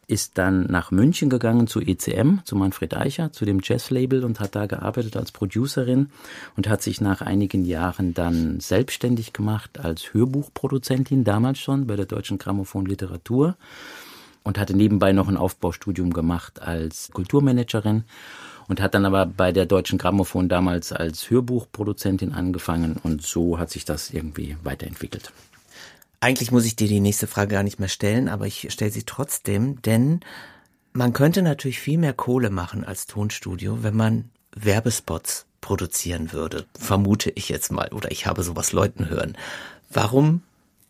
ist 0.08 0.38
dann 0.38 0.62
nach 0.64 0.90
München 0.90 1.28
gegangen 1.28 1.66
zu 1.66 1.80
ECM, 1.80 2.38
zu 2.44 2.56
Manfred 2.56 2.96
Eicher, 2.96 3.30
zu 3.30 3.44
dem 3.44 3.60
Jazzlabel 3.62 4.24
und 4.24 4.40
hat 4.40 4.56
da 4.56 4.66
gearbeitet 4.66 5.16
als 5.16 5.32
Producerin 5.32 6.10
und 6.56 6.66
hat 6.66 6.82
sich 6.82 7.02
nach 7.02 7.20
einigen 7.20 7.66
Jahren 7.66 8.14
dann 8.14 8.58
selbstständig 8.58 9.34
gemacht 9.34 9.78
als 9.78 10.14
Hörbuchproduzentin, 10.14 11.24
damals 11.24 11.58
schon 11.58 11.86
bei 11.86 11.94
der 11.94 12.06
Deutschen 12.06 12.38
Grammophon 12.38 12.86
Literatur 12.86 13.56
und 14.44 14.58
hatte 14.58 14.74
nebenbei 14.74 15.12
noch 15.12 15.28
ein 15.28 15.36
Aufbaustudium 15.36 16.14
gemacht 16.14 16.62
als 16.62 17.10
Kulturmanagerin 17.12 18.04
und 18.66 18.80
hat 18.80 18.94
dann 18.94 19.04
aber 19.04 19.26
bei 19.26 19.52
der 19.52 19.66
Deutschen 19.66 19.98
Grammophon 19.98 20.48
damals 20.48 20.90
als 20.90 21.28
Hörbuchproduzentin 21.28 22.32
angefangen 22.32 22.96
und 23.02 23.20
so 23.20 23.58
hat 23.58 23.68
sich 23.70 23.84
das 23.84 24.10
irgendwie 24.10 24.56
weiterentwickelt. 24.62 25.32
Eigentlich 26.20 26.50
muss 26.50 26.64
ich 26.64 26.74
dir 26.74 26.88
die 26.88 27.00
nächste 27.00 27.26
Frage 27.26 27.54
gar 27.54 27.62
nicht 27.62 27.78
mehr 27.78 27.88
stellen, 27.88 28.28
aber 28.28 28.46
ich 28.46 28.68
stelle 28.72 28.90
sie 28.90 29.04
trotzdem, 29.04 29.80
denn 29.82 30.20
man 30.92 31.12
könnte 31.12 31.42
natürlich 31.42 31.78
viel 31.78 31.98
mehr 31.98 32.12
Kohle 32.12 32.50
machen 32.50 32.84
als 32.84 33.06
Tonstudio, 33.06 33.82
wenn 33.82 33.94
man 33.94 34.30
Werbespots 34.52 35.46
produzieren 35.60 36.32
würde, 36.32 36.66
vermute 36.78 37.30
ich 37.30 37.48
jetzt 37.48 37.70
mal, 37.70 37.92
oder 37.92 38.10
ich 38.10 38.26
habe 38.26 38.42
sowas 38.42 38.72
Leuten 38.72 39.08
hören. 39.08 39.36
Warum 39.90 40.42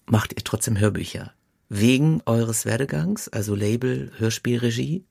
macht 0.06 0.32
ihr 0.32 0.44
trotzdem 0.44 0.78
Hörbücher? 0.78 1.32
Wegen 1.68 2.22
eures 2.24 2.64
Werdegangs, 2.64 3.28
also 3.28 3.54
Label, 3.54 4.10
Hörspielregie? 4.16 5.04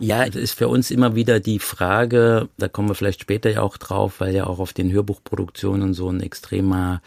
Ja, 0.00 0.26
das 0.26 0.36
ist 0.36 0.54
für 0.54 0.68
uns 0.68 0.90
immer 0.90 1.14
wieder 1.14 1.38
die 1.38 1.60
Frage, 1.60 2.48
da 2.58 2.68
kommen 2.68 2.88
wir 2.88 2.96
vielleicht 2.96 3.20
später 3.20 3.50
ja 3.50 3.62
auch 3.62 3.76
drauf, 3.76 4.18
weil 4.18 4.34
ja 4.34 4.46
auch 4.46 4.58
auf 4.58 4.72
den 4.72 4.90
Hörbuchproduktionen 4.90 5.94
so 5.94 6.08
ein 6.08 6.20
extremer 6.20 7.00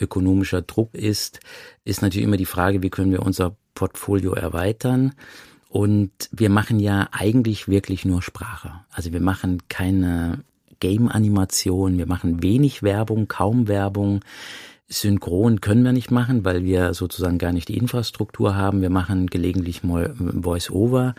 ökonomischer 0.00 0.62
Druck 0.62 0.94
ist, 0.94 1.40
ist 1.84 2.00
natürlich 2.00 2.26
immer 2.26 2.38
die 2.38 2.46
Frage, 2.46 2.82
wie 2.82 2.90
können 2.90 3.12
wir 3.12 3.22
unser 3.22 3.56
Portfolio 3.74 4.32
erweitern? 4.32 5.12
Und 5.68 6.10
wir 6.32 6.50
machen 6.50 6.80
ja 6.80 7.08
eigentlich 7.12 7.68
wirklich 7.68 8.04
nur 8.04 8.22
Sprache. 8.22 8.72
Also 8.90 9.12
wir 9.12 9.20
machen 9.20 9.62
keine 9.68 10.42
Game-Animation, 10.80 11.98
wir 11.98 12.06
machen 12.06 12.42
wenig 12.42 12.82
Werbung, 12.82 13.28
kaum 13.28 13.68
Werbung. 13.68 14.20
Synchron 14.88 15.60
können 15.60 15.84
wir 15.84 15.92
nicht 15.92 16.10
machen, 16.10 16.44
weil 16.44 16.64
wir 16.64 16.94
sozusagen 16.94 17.38
gar 17.38 17.52
nicht 17.52 17.68
die 17.68 17.76
Infrastruktur 17.76 18.56
haben. 18.56 18.80
Wir 18.80 18.90
machen 18.90 19.28
gelegentlich 19.28 19.84
mal 19.84 20.14
Voice-Over. 20.16 21.14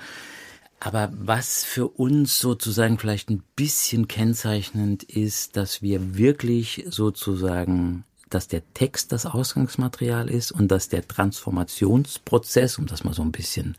Aber 0.83 1.11
was 1.13 1.63
für 1.63 1.87
uns 1.87 2.39
sozusagen 2.39 2.97
vielleicht 2.97 3.29
ein 3.29 3.43
bisschen 3.55 4.07
kennzeichnend 4.07 5.03
ist, 5.03 5.55
dass 5.55 5.83
wir 5.83 6.17
wirklich 6.17 6.85
sozusagen, 6.89 8.03
dass 8.31 8.47
der 8.47 8.63
Text 8.73 9.11
das 9.11 9.27
Ausgangsmaterial 9.27 10.27
ist 10.27 10.51
und 10.51 10.69
dass 10.69 10.89
der 10.89 11.07
Transformationsprozess, 11.07 12.79
um 12.79 12.87
das 12.87 13.03
mal 13.03 13.13
so 13.13 13.21
ein 13.21 13.31
bisschen 13.31 13.77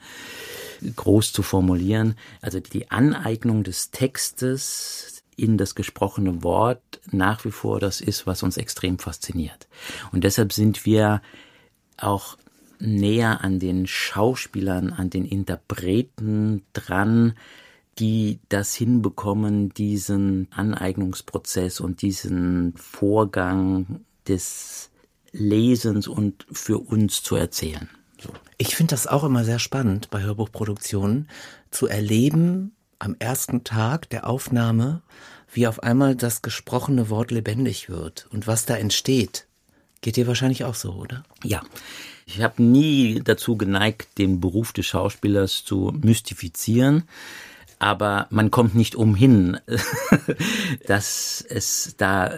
groß 0.94 1.32
zu 1.32 1.42
formulieren, 1.42 2.14
also 2.40 2.60
die 2.60 2.92
Aneignung 2.92 3.64
des 3.64 3.90
Textes 3.90 5.24
in 5.34 5.58
das 5.58 5.74
gesprochene 5.74 6.44
Wort 6.44 7.00
nach 7.10 7.44
wie 7.44 7.50
vor 7.50 7.80
das 7.80 8.00
ist, 8.00 8.28
was 8.28 8.44
uns 8.44 8.56
extrem 8.56 9.00
fasziniert. 9.00 9.66
Und 10.12 10.22
deshalb 10.22 10.52
sind 10.52 10.86
wir 10.86 11.20
auch 11.96 12.36
näher 12.82 13.42
an 13.42 13.58
den 13.58 13.86
Schauspielern, 13.86 14.92
an 14.92 15.08
den 15.08 15.24
Interpreten 15.24 16.62
dran, 16.72 17.34
die 17.98 18.40
das 18.48 18.74
hinbekommen, 18.74 19.72
diesen 19.74 20.48
Aneignungsprozess 20.50 21.80
und 21.80 22.02
diesen 22.02 22.74
Vorgang 22.76 24.00
des 24.26 24.90
Lesens 25.32 26.08
und 26.08 26.46
für 26.50 26.78
uns 26.78 27.22
zu 27.22 27.36
erzählen. 27.36 27.88
So. 28.20 28.30
Ich 28.58 28.74
finde 28.76 28.92
das 28.92 29.06
auch 29.06 29.24
immer 29.24 29.44
sehr 29.44 29.58
spannend 29.58 30.10
bei 30.10 30.22
Hörbuchproduktionen 30.22 31.28
zu 31.70 31.86
erleben 31.86 32.72
am 32.98 33.16
ersten 33.18 33.64
Tag 33.64 34.10
der 34.10 34.28
Aufnahme, 34.28 35.02
wie 35.52 35.66
auf 35.66 35.82
einmal 35.82 36.14
das 36.14 36.40
gesprochene 36.40 37.10
Wort 37.10 37.30
lebendig 37.30 37.88
wird 37.88 38.26
und 38.30 38.46
was 38.46 38.64
da 38.64 38.76
entsteht. 38.76 39.46
Geht 40.00 40.16
dir 40.16 40.26
wahrscheinlich 40.26 40.64
auch 40.64 40.74
so, 40.74 40.92
oder? 40.92 41.24
Ja. 41.42 41.62
Ich 42.34 42.42
habe 42.42 42.62
nie 42.62 43.20
dazu 43.22 43.56
geneigt, 43.58 44.16
den 44.16 44.40
Beruf 44.40 44.72
des 44.72 44.86
Schauspielers 44.86 45.64
zu 45.64 45.92
mystifizieren. 46.02 47.04
Aber 47.78 48.28
man 48.30 48.50
kommt 48.50 48.74
nicht 48.74 48.94
umhin, 48.94 49.58
dass 50.86 51.44
es 51.46 51.94
da 51.98 52.30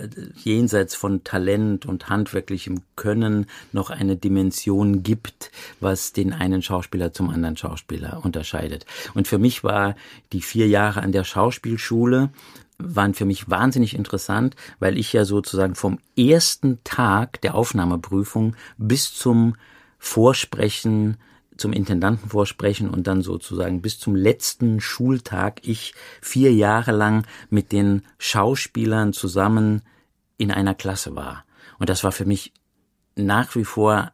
jenseits 0.43 0.95
von 0.95 1.23
Talent 1.23 1.85
und 1.87 2.09
handwerklichem 2.09 2.81
Können 2.97 3.47
noch 3.71 3.91
eine 3.91 4.17
Dimension 4.17 5.03
gibt, 5.03 5.53
was 5.81 6.13
den 6.13 6.33
einen 6.33 6.63
Schauspieler 6.63 7.13
zum 7.13 7.29
anderen 7.29 7.59
Schauspieler 7.59 8.23
unterscheidet. 8.25 8.87
Und 9.13 9.29
für 9.29 9.39
mich 9.39 9.63
war 9.63 9.97
die 10.33 10.41
vier 10.41 10.67
Jahre 10.67 11.03
an 11.03 11.13
der 11.13 11.25
Schauspielschule 11.25 12.31
waren 12.79 13.15
für 13.15 13.25
mich 13.25 13.49
wahnsinnig 13.49 13.95
interessant, 13.95 14.57
weil 14.81 14.99
ich 14.99 15.13
ja 15.13 15.25
sozusagen 15.25 15.77
vom 15.77 16.01
ersten 16.17 16.83
Tag 16.83 17.41
der 17.43 17.55
Aufnahmeprüfung 17.55 18.57
bis 18.79 19.15
zum 19.15 19.55
Vorsprechen, 20.05 21.17
zum 21.57 21.73
Intendanten 21.73 22.29
vorsprechen 22.29 22.91
und 22.91 23.07
dann 23.07 23.23
sozusagen 23.23 23.81
bis 23.81 23.99
zum 23.99 24.15
letzten 24.15 24.83
Schultag 24.83 25.67
ich 25.67 25.95
vier 26.21 26.53
Jahre 26.53 26.93
lang 26.93 27.27
mit 27.49 27.73
den 27.73 28.03
Schauspielern 28.19 29.15
zusammen 29.15 29.81
in 30.37 30.51
einer 30.51 30.75
Klasse 30.75 31.17
war. 31.17 31.47
Und 31.79 31.89
das 31.89 32.05
war 32.05 32.13
für 32.13 32.27
mich 32.27 32.53
nach 33.17 33.57
wie 33.57 33.65
vor 33.65 34.13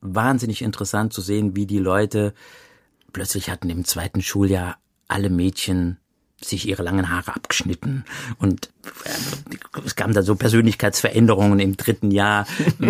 wahnsinnig 0.00 0.62
interessant 0.62 1.12
zu 1.12 1.20
sehen, 1.20 1.54
wie 1.54 1.66
die 1.66 1.78
Leute 1.78 2.32
plötzlich 3.12 3.50
hatten 3.50 3.68
im 3.68 3.84
zweiten 3.84 4.22
Schuljahr 4.22 4.78
alle 5.08 5.28
Mädchen 5.28 5.98
sich 6.40 6.68
ihre 6.68 6.82
langen 6.82 7.10
Haare 7.10 7.34
abgeschnitten 7.34 8.04
und 8.38 8.70
äh, 9.04 9.80
es 9.84 9.96
kamen 9.96 10.14
dann 10.14 10.24
so 10.24 10.36
Persönlichkeitsveränderungen 10.36 11.58
im 11.58 11.76
dritten 11.76 12.10
Jahr, 12.10 12.46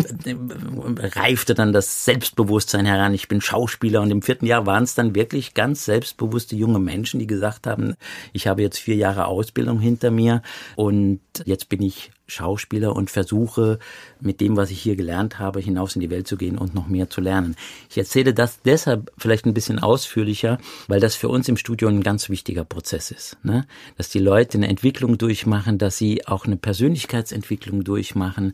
reifte 0.98 1.54
dann 1.54 1.72
das 1.72 2.04
Selbstbewusstsein 2.04 2.84
heran, 2.84 3.14
ich 3.14 3.28
bin 3.28 3.40
Schauspieler 3.40 4.02
und 4.02 4.10
im 4.10 4.22
vierten 4.22 4.46
Jahr 4.46 4.66
waren 4.66 4.84
es 4.84 4.94
dann 4.94 5.14
wirklich 5.14 5.54
ganz 5.54 5.84
selbstbewusste 5.84 6.56
junge 6.56 6.78
Menschen, 6.78 7.20
die 7.20 7.26
gesagt 7.26 7.66
haben, 7.66 7.94
ich 8.32 8.46
habe 8.46 8.62
jetzt 8.62 8.78
vier 8.78 8.96
Jahre 8.96 9.26
Ausbildung 9.26 9.80
hinter 9.80 10.10
mir 10.10 10.42
und 10.76 11.20
jetzt 11.44 11.68
bin 11.68 11.82
ich 11.82 12.10
Schauspieler 12.28 12.94
und 12.94 13.10
versuche 13.10 13.78
mit 14.20 14.40
dem, 14.40 14.56
was 14.56 14.70
ich 14.70 14.80
hier 14.80 14.96
gelernt 14.96 15.38
habe, 15.38 15.60
hinaus 15.60 15.96
in 15.96 16.00
die 16.00 16.10
Welt 16.10 16.28
zu 16.28 16.36
gehen 16.36 16.58
und 16.58 16.74
noch 16.74 16.86
mehr 16.86 17.10
zu 17.10 17.20
lernen. 17.20 17.56
Ich 17.90 17.98
erzähle 17.98 18.34
das 18.34 18.60
deshalb 18.60 19.10
vielleicht 19.16 19.46
ein 19.46 19.54
bisschen 19.54 19.78
ausführlicher, 19.78 20.58
weil 20.86 21.00
das 21.00 21.14
für 21.14 21.28
uns 21.28 21.48
im 21.48 21.56
Studio 21.56 21.88
ein 21.88 22.02
ganz 22.02 22.28
wichtiger 22.28 22.64
Prozess 22.64 23.10
ist. 23.10 23.38
Ne? 23.42 23.66
Dass 23.96 24.10
die 24.10 24.18
Leute 24.18 24.58
eine 24.58 24.68
Entwicklung 24.68 25.18
durchmachen, 25.18 25.78
dass 25.78 25.96
sie 25.96 26.26
auch 26.26 26.44
eine 26.44 26.56
Persönlichkeitsentwicklung 26.56 27.82
durchmachen, 27.82 28.52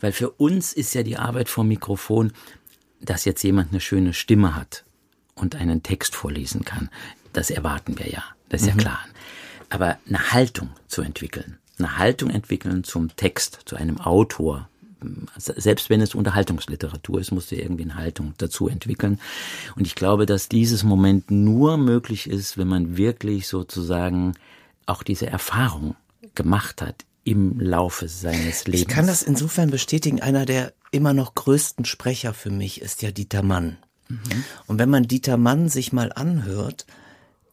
weil 0.00 0.12
für 0.12 0.30
uns 0.30 0.72
ist 0.72 0.94
ja 0.94 1.04
die 1.04 1.16
Arbeit 1.16 1.48
vor 1.48 1.64
Mikrofon, 1.64 2.32
dass 3.00 3.24
jetzt 3.24 3.42
jemand 3.42 3.70
eine 3.70 3.80
schöne 3.80 4.14
Stimme 4.14 4.56
hat 4.56 4.84
und 5.34 5.54
einen 5.54 5.82
Text 5.82 6.16
vorlesen 6.16 6.64
kann. 6.64 6.90
Das 7.32 7.50
erwarten 7.50 7.98
wir 7.98 8.08
ja, 8.08 8.24
das 8.48 8.62
ist 8.62 8.74
mhm. 8.74 8.80
ja 8.80 8.84
klar. 8.84 8.98
Aber 9.70 9.96
eine 10.06 10.32
Haltung 10.32 10.70
zu 10.86 11.02
entwickeln, 11.02 11.58
eine 11.78 11.98
Haltung 11.98 12.30
entwickeln 12.30 12.84
zum 12.84 13.14
Text, 13.16 13.60
zu 13.64 13.76
einem 13.76 14.00
Autor. 14.00 14.68
Selbst 15.36 15.90
wenn 15.90 16.00
es 16.00 16.14
Unterhaltungsliteratur 16.14 17.20
ist, 17.20 17.32
musst 17.32 17.50
du 17.50 17.56
irgendwie 17.56 17.82
eine 17.82 17.96
Haltung 17.96 18.34
dazu 18.38 18.68
entwickeln. 18.68 19.18
Und 19.74 19.86
ich 19.86 19.96
glaube, 19.96 20.26
dass 20.26 20.48
dieses 20.48 20.84
Moment 20.84 21.30
nur 21.30 21.76
möglich 21.76 22.30
ist, 22.30 22.56
wenn 22.56 22.68
man 22.68 22.96
wirklich 22.96 23.48
sozusagen 23.48 24.34
auch 24.86 25.02
diese 25.02 25.26
Erfahrung 25.26 25.96
gemacht 26.34 26.82
hat 26.82 27.04
im 27.24 27.58
Laufe 27.60 28.08
seines 28.08 28.66
Lebens. 28.66 28.82
Ich 28.82 28.88
kann 28.88 29.06
das 29.06 29.22
insofern 29.22 29.70
bestätigen. 29.70 30.20
Einer 30.20 30.44
der 30.44 30.72
immer 30.90 31.14
noch 31.14 31.34
größten 31.34 31.84
Sprecher 31.84 32.34
für 32.34 32.50
mich 32.50 32.80
ist 32.80 33.02
ja 33.02 33.10
Dieter 33.10 33.42
Mann. 33.42 33.78
Mhm. 34.08 34.44
Und 34.66 34.78
wenn 34.78 34.90
man 34.90 35.04
Dieter 35.04 35.36
Mann 35.36 35.68
sich 35.68 35.92
mal 35.92 36.12
anhört, 36.12 36.86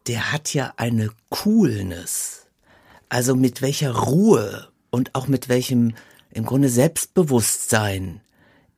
der 0.07 0.31
hat 0.31 0.53
ja 0.53 0.73
eine 0.77 1.09
Coolness 1.29 2.47
also 3.09 3.35
mit 3.35 3.61
welcher 3.61 3.91
Ruhe 3.91 4.67
und 4.91 5.15
auch 5.15 5.27
mit 5.27 5.49
welchem 5.49 5.95
im 6.31 6.45
Grunde 6.45 6.69
Selbstbewusstsein 6.69 8.21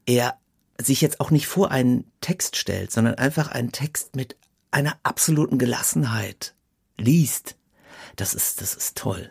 er 0.05 0.35
sich 0.77 1.01
jetzt 1.01 1.19
auch 1.19 1.31
nicht 1.31 1.47
vor 1.47 1.71
einen 1.71 2.05
Text 2.21 2.55
stellt, 2.55 2.91
sondern 2.91 3.15
einfach 3.15 3.49
einen 3.49 3.71
Text 3.71 4.15
mit 4.15 4.35
einer 4.71 4.97
absoluten 5.03 5.59
Gelassenheit 5.59 6.55
liest. 6.97 7.55
Das 8.15 8.33
ist, 8.33 8.61
das 8.61 8.73
ist 8.73 8.97
toll. 8.97 9.29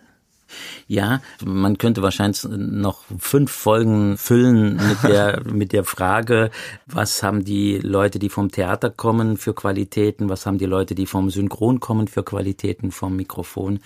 Ja, 0.89 1.23
man 1.45 1.79
könnte 1.79 2.03
wahrscheinlich 2.03 2.43
noch 2.45 3.05
fünf 3.19 3.53
Folgen 3.53 4.19
füllen 4.19 4.77
mit 4.77 5.03
der, 5.03 5.43
mit 5.45 5.73
der 5.73 5.85
Frage, 5.85 6.51
was 6.87 7.23
haben 7.23 7.45
die 7.45 7.79
Leute, 7.79 8.19
die 8.19 8.29
vom 8.29 8.51
Theater 8.51 8.91
kommen 8.91 9.37
für 9.37 9.55
Qualitäten, 9.55 10.29
was 10.29 10.47
haben 10.47 10.59
die 10.59 10.67
Leute, 10.67 10.95
die 10.95 11.07
vom 11.07 11.31
Synchron 11.31 11.81
kommen 11.81 12.09
für 12.09 12.25
Qualitäten 12.25 12.91
vom 12.91 13.17
Mikrofon. 13.17 13.81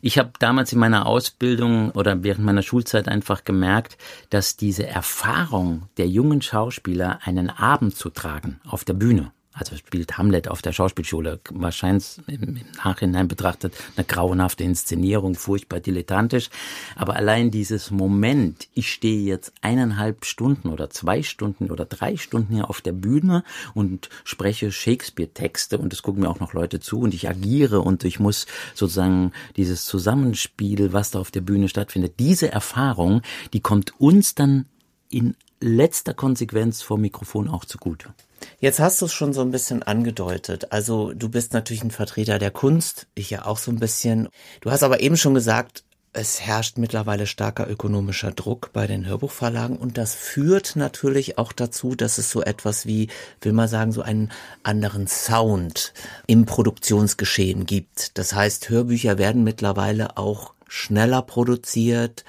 Ich 0.00 0.18
habe 0.18 0.32
damals 0.38 0.72
in 0.72 0.78
meiner 0.78 1.06
Ausbildung 1.06 1.90
oder 1.92 2.22
während 2.22 2.44
meiner 2.44 2.62
Schulzeit 2.62 3.08
einfach 3.08 3.44
gemerkt, 3.44 3.96
dass 4.30 4.56
diese 4.56 4.86
Erfahrung 4.86 5.88
der 5.96 6.08
jungen 6.08 6.42
Schauspieler, 6.42 7.20
einen 7.22 7.50
Abend 7.50 7.96
zu 7.96 8.10
tragen 8.10 8.60
auf 8.66 8.84
der 8.84 8.94
Bühne, 8.94 9.32
Also 9.58 9.74
spielt 9.74 10.18
Hamlet 10.18 10.48
auf 10.48 10.60
der 10.60 10.72
Schauspielschule. 10.72 11.40
Wahrscheinlich 11.50 12.18
im 12.26 12.60
Nachhinein 12.76 13.26
betrachtet 13.26 13.74
eine 13.96 14.04
grauenhafte 14.04 14.64
Inszenierung, 14.64 15.34
furchtbar 15.34 15.80
dilettantisch. 15.80 16.50
Aber 16.94 17.16
allein 17.16 17.50
dieses 17.50 17.90
Moment, 17.90 18.68
ich 18.74 18.92
stehe 18.92 19.22
jetzt 19.22 19.54
eineinhalb 19.62 20.26
Stunden 20.26 20.68
oder 20.68 20.90
zwei 20.90 21.22
Stunden 21.22 21.70
oder 21.70 21.86
drei 21.86 22.18
Stunden 22.18 22.54
hier 22.54 22.68
auf 22.68 22.82
der 22.82 22.92
Bühne 22.92 23.44
und 23.72 24.10
spreche 24.24 24.70
Shakespeare-Texte 24.70 25.78
und 25.78 25.90
es 25.94 26.02
gucken 26.02 26.22
mir 26.22 26.28
auch 26.28 26.40
noch 26.40 26.52
Leute 26.52 26.78
zu 26.78 27.00
und 27.00 27.14
ich 27.14 27.26
agiere 27.26 27.80
und 27.80 28.04
ich 28.04 28.20
muss 28.20 28.44
sozusagen 28.74 29.32
dieses 29.56 29.86
Zusammenspiel, 29.86 30.92
was 30.92 31.12
da 31.12 31.18
auf 31.18 31.30
der 31.30 31.40
Bühne 31.40 31.70
stattfindet, 31.70 32.16
diese 32.18 32.52
Erfahrung, 32.52 33.22
die 33.54 33.60
kommt 33.60 33.98
uns 33.98 34.34
dann 34.34 34.66
in 35.08 35.34
letzter 35.60 36.12
Konsequenz 36.12 36.82
vor 36.82 36.98
Mikrofon 36.98 37.48
auch 37.48 37.64
zugute. 37.64 38.12
Jetzt 38.58 38.80
hast 38.80 39.00
du 39.00 39.06
es 39.06 39.12
schon 39.12 39.32
so 39.32 39.42
ein 39.42 39.50
bisschen 39.50 39.82
angedeutet. 39.82 40.72
Also 40.72 41.12
du 41.12 41.28
bist 41.28 41.52
natürlich 41.52 41.84
ein 41.84 41.90
Vertreter 41.90 42.38
der 42.38 42.50
Kunst, 42.50 43.06
ich 43.14 43.30
ja 43.30 43.44
auch 43.46 43.58
so 43.58 43.70
ein 43.70 43.78
bisschen. 43.78 44.28
Du 44.60 44.70
hast 44.70 44.82
aber 44.82 45.00
eben 45.00 45.16
schon 45.16 45.34
gesagt, 45.34 45.84
es 46.16 46.40
herrscht 46.40 46.78
mittlerweile 46.78 47.26
starker 47.26 47.68
ökonomischer 47.68 48.32
Druck 48.32 48.70
bei 48.72 48.86
den 48.86 49.04
Hörbuchverlagen 49.04 49.76
und 49.76 49.98
das 49.98 50.14
führt 50.14 50.74
natürlich 50.74 51.36
auch 51.36 51.52
dazu, 51.52 51.94
dass 51.94 52.16
es 52.16 52.30
so 52.30 52.42
etwas 52.42 52.86
wie, 52.86 53.08
will 53.42 53.52
man 53.52 53.68
sagen, 53.68 53.92
so 53.92 54.00
einen 54.00 54.32
anderen 54.62 55.06
Sound 55.06 55.92
im 56.26 56.46
Produktionsgeschehen 56.46 57.66
gibt. 57.66 58.16
Das 58.16 58.34
heißt, 58.34 58.70
Hörbücher 58.70 59.18
werden 59.18 59.44
mittlerweile 59.44 60.16
auch 60.16 60.54
schneller 60.66 61.20
produziert, 61.20 62.24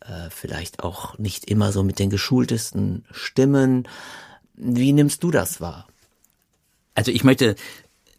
äh, 0.00 0.28
vielleicht 0.30 0.82
auch 0.82 1.16
nicht 1.18 1.48
immer 1.48 1.70
so 1.70 1.84
mit 1.84 2.00
den 2.00 2.10
geschultesten 2.10 3.04
Stimmen. 3.12 3.86
Wie 4.62 4.92
nimmst 4.92 5.22
du 5.22 5.30
das 5.30 5.60
wahr? 5.60 5.88
Also 6.94 7.10
ich 7.10 7.24
möchte 7.24 7.56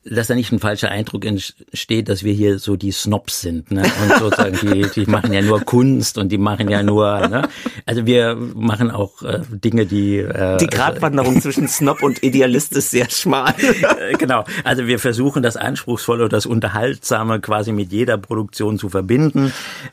dass 0.03 0.27
da 0.27 0.35
nicht 0.35 0.51
ein 0.51 0.59
falscher 0.59 0.89
Eindruck 0.89 1.25
entsteht, 1.25 2.09
dass 2.09 2.23
wir 2.23 2.33
hier 2.33 2.57
so 2.57 2.75
die 2.75 2.91
Snobs 2.91 3.41
sind, 3.41 3.69
ne? 3.69 3.83
Und 3.83 4.17
sozusagen 4.19 4.57
die, 4.61 4.87
die 4.95 5.05
machen 5.05 5.31
ja 5.31 5.41
nur 5.41 5.61
Kunst 5.61 6.17
und 6.17 6.29
die 6.29 6.39
machen 6.39 6.69
ja 6.69 6.81
nur, 6.81 7.27
ne? 7.27 7.47
Also 7.85 8.07
wir 8.07 8.35
machen 8.35 8.89
auch 8.89 9.21
äh, 9.21 9.41
Dinge, 9.51 9.85
die 9.85 10.17
äh, 10.17 10.57
die 10.57 10.67
Gratwanderung 10.67 11.39
zwischen 11.39 11.67
Snob 11.67 12.01
und 12.01 12.23
Idealist 12.23 12.75
ist 12.75 12.91
sehr 12.91 13.09
schmal. 13.09 13.53
Äh, 13.81 14.13
genau. 14.13 14.45
Also 14.63 14.87
wir 14.87 14.99
versuchen 14.99 15.43
das 15.43 15.57
Anspruchsvolle 15.57 16.25
und 16.25 16.33
das 16.33 16.45
Unterhaltsame 16.45 17.39
quasi 17.39 17.71
mit 17.71 17.91
jeder 17.91 18.17
Produktion 18.17 18.77
zu 18.77 18.89
verbinden. 18.89 19.51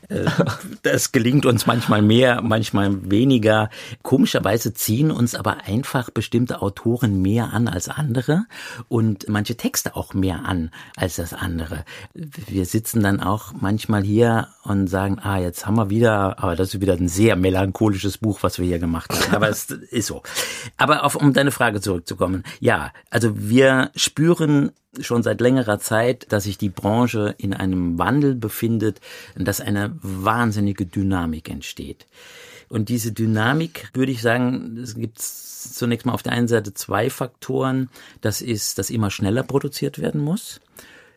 Äh, 0.08 0.24
das 0.82 1.10
gelingt 1.12 1.46
uns 1.46 1.66
manchmal 1.66 2.02
mehr, 2.02 2.42
manchmal 2.42 3.10
weniger. 3.10 3.70
Komischerweise 4.02 4.72
ziehen 4.72 5.10
uns 5.10 5.34
aber 5.34 5.64
einfach 5.64 6.10
bestimmte 6.10 6.62
Autoren 6.62 7.20
mehr 7.22 7.52
an 7.52 7.66
als 7.66 7.88
andere 7.88 8.44
und 8.88 9.28
manche 9.28 9.56
Texte 9.56 9.96
auch 9.98 10.14
mehr 10.14 10.44
an 10.44 10.70
als 10.96 11.16
das 11.16 11.34
andere. 11.34 11.84
Wir 12.14 12.64
sitzen 12.64 13.02
dann 13.02 13.20
auch 13.20 13.52
manchmal 13.52 14.02
hier 14.02 14.48
und 14.64 14.86
sagen, 14.86 15.18
ah, 15.18 15.38
jetzt 15.38 15.66
haben 15.66 15.76
wir 15.76 15.90
wieder, 15.90 16.38
aber 16.42 16.56
das 16.56 16.74
ist 16.74 16.80
wieder 16.80 16.94
ein 16.94 17.08
sehr 17.08 17.36
melancholisches 17.36 18.18
Buch, 18.18 18.38
was 18.42 18.58
wir 18.58 18.66
hier 18.66 18.78
gemacht 18.78 19.10
haben. 19.10 19.34
Aber 19.34 19.48
es 19.48 19.64
ist 19.70 20.06
so. 20.06 20.22
Aber 20.76 21.04
auf, 21.04 21.14
um 21.16 21.32
deine 21.32 21.50
Frage 21.50 21.80
zurückzukommen. 21.80 22.44
Ja, 22.60 22.92
also 23.10 23.32
wir 23.36 23.90
spüren 23.94 24.70
schon 25.00 25.22
seit 25.22 25.40
längerer 25.40 25.78
Zeit, 25.78 26.32
dass 26.32 26.44
sich 26.44 26.58
die 26.58 26.70
Branche 26.70 27.34
in 27.38 27.54
einem 27.54 27.98
Wandel 27.98 28.34
befindet, 28.34 29.00
dass 29.36 29.60
eine 29.60 29.96
wahnsinnige 30.02 30.86
Dynamik 30.86 31.48
entsteht. 31.50 32.06
Und 32.68 32.88
diese 32.88 33.12
Dynamik, 33.12 33.90
würde 33.94 34.12
ich 34.12 34.22
sagen, 34.22 34.76
es 34.82 34.94
gibt 34.94 35.18
zunächst 35.20 36.06
mal 36.06 36.12
auf 36.12 36.22
der 36.22 36.32
einen 36.32 36.48
Seite 36.48 36.74
zwei 36.74 37.10
Faktoren. 37.10 37.90
Das 38.20 38.40
ist, 38.40 38.78
dass 38.78 38.90
immer 38.90 39.10
schneller 39.10 39.42
produziert 39.42 39.98
werden 39.98 40.20
muss 40.20 40.60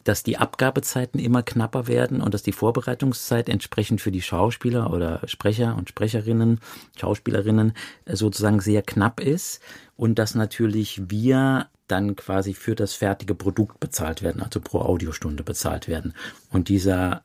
dass 0.04 0.24
die 0.24 0.38
Abgabezeiten 0.38 1.20
immer 1.20 1.44
knapper 1.44 1.88
werden 1.88 2.22
und 2.22 2.34
dass 2.34 2.44
die 2.44 2.52
Vorbereitungszeit 2.52 3.50
entsprechend 3.50 4.02
für 4.02 4.12
die 4.12 4.22
Schauspieler 4.22 4.92
oder 4.92 5.22
Sprecher 5.28 5.76
und 5.78 5.90
Sprecherinnen, 5.90 6.60
Schauspielerinnen 7.00 7.74
sozusagen 8.08 8.60
sehr 8.60 8.82
knapp 8.82 9.20
ist 9.20 9.62
und 9.96 10.20
dass 10.20 10.36
natürlich 10.36 11.10
wir 11.10 11.68
dann 11.88 12.16
quasi 12.16 12.54
für 12.54 12.76
das 12.76 12.94
fertige 12.94 13.36
Produkt 13.36 13.80
bezahlt 13.80 14.22
werden, 14.22 14.42
also 14.42 14.62
pro 14.62 14.80
Audiostunde 14.80 15.44
bezahlt 15.44 15.88
werden. 15.88 16.14
Und 16.50 16.70
dieser 16.70 17.24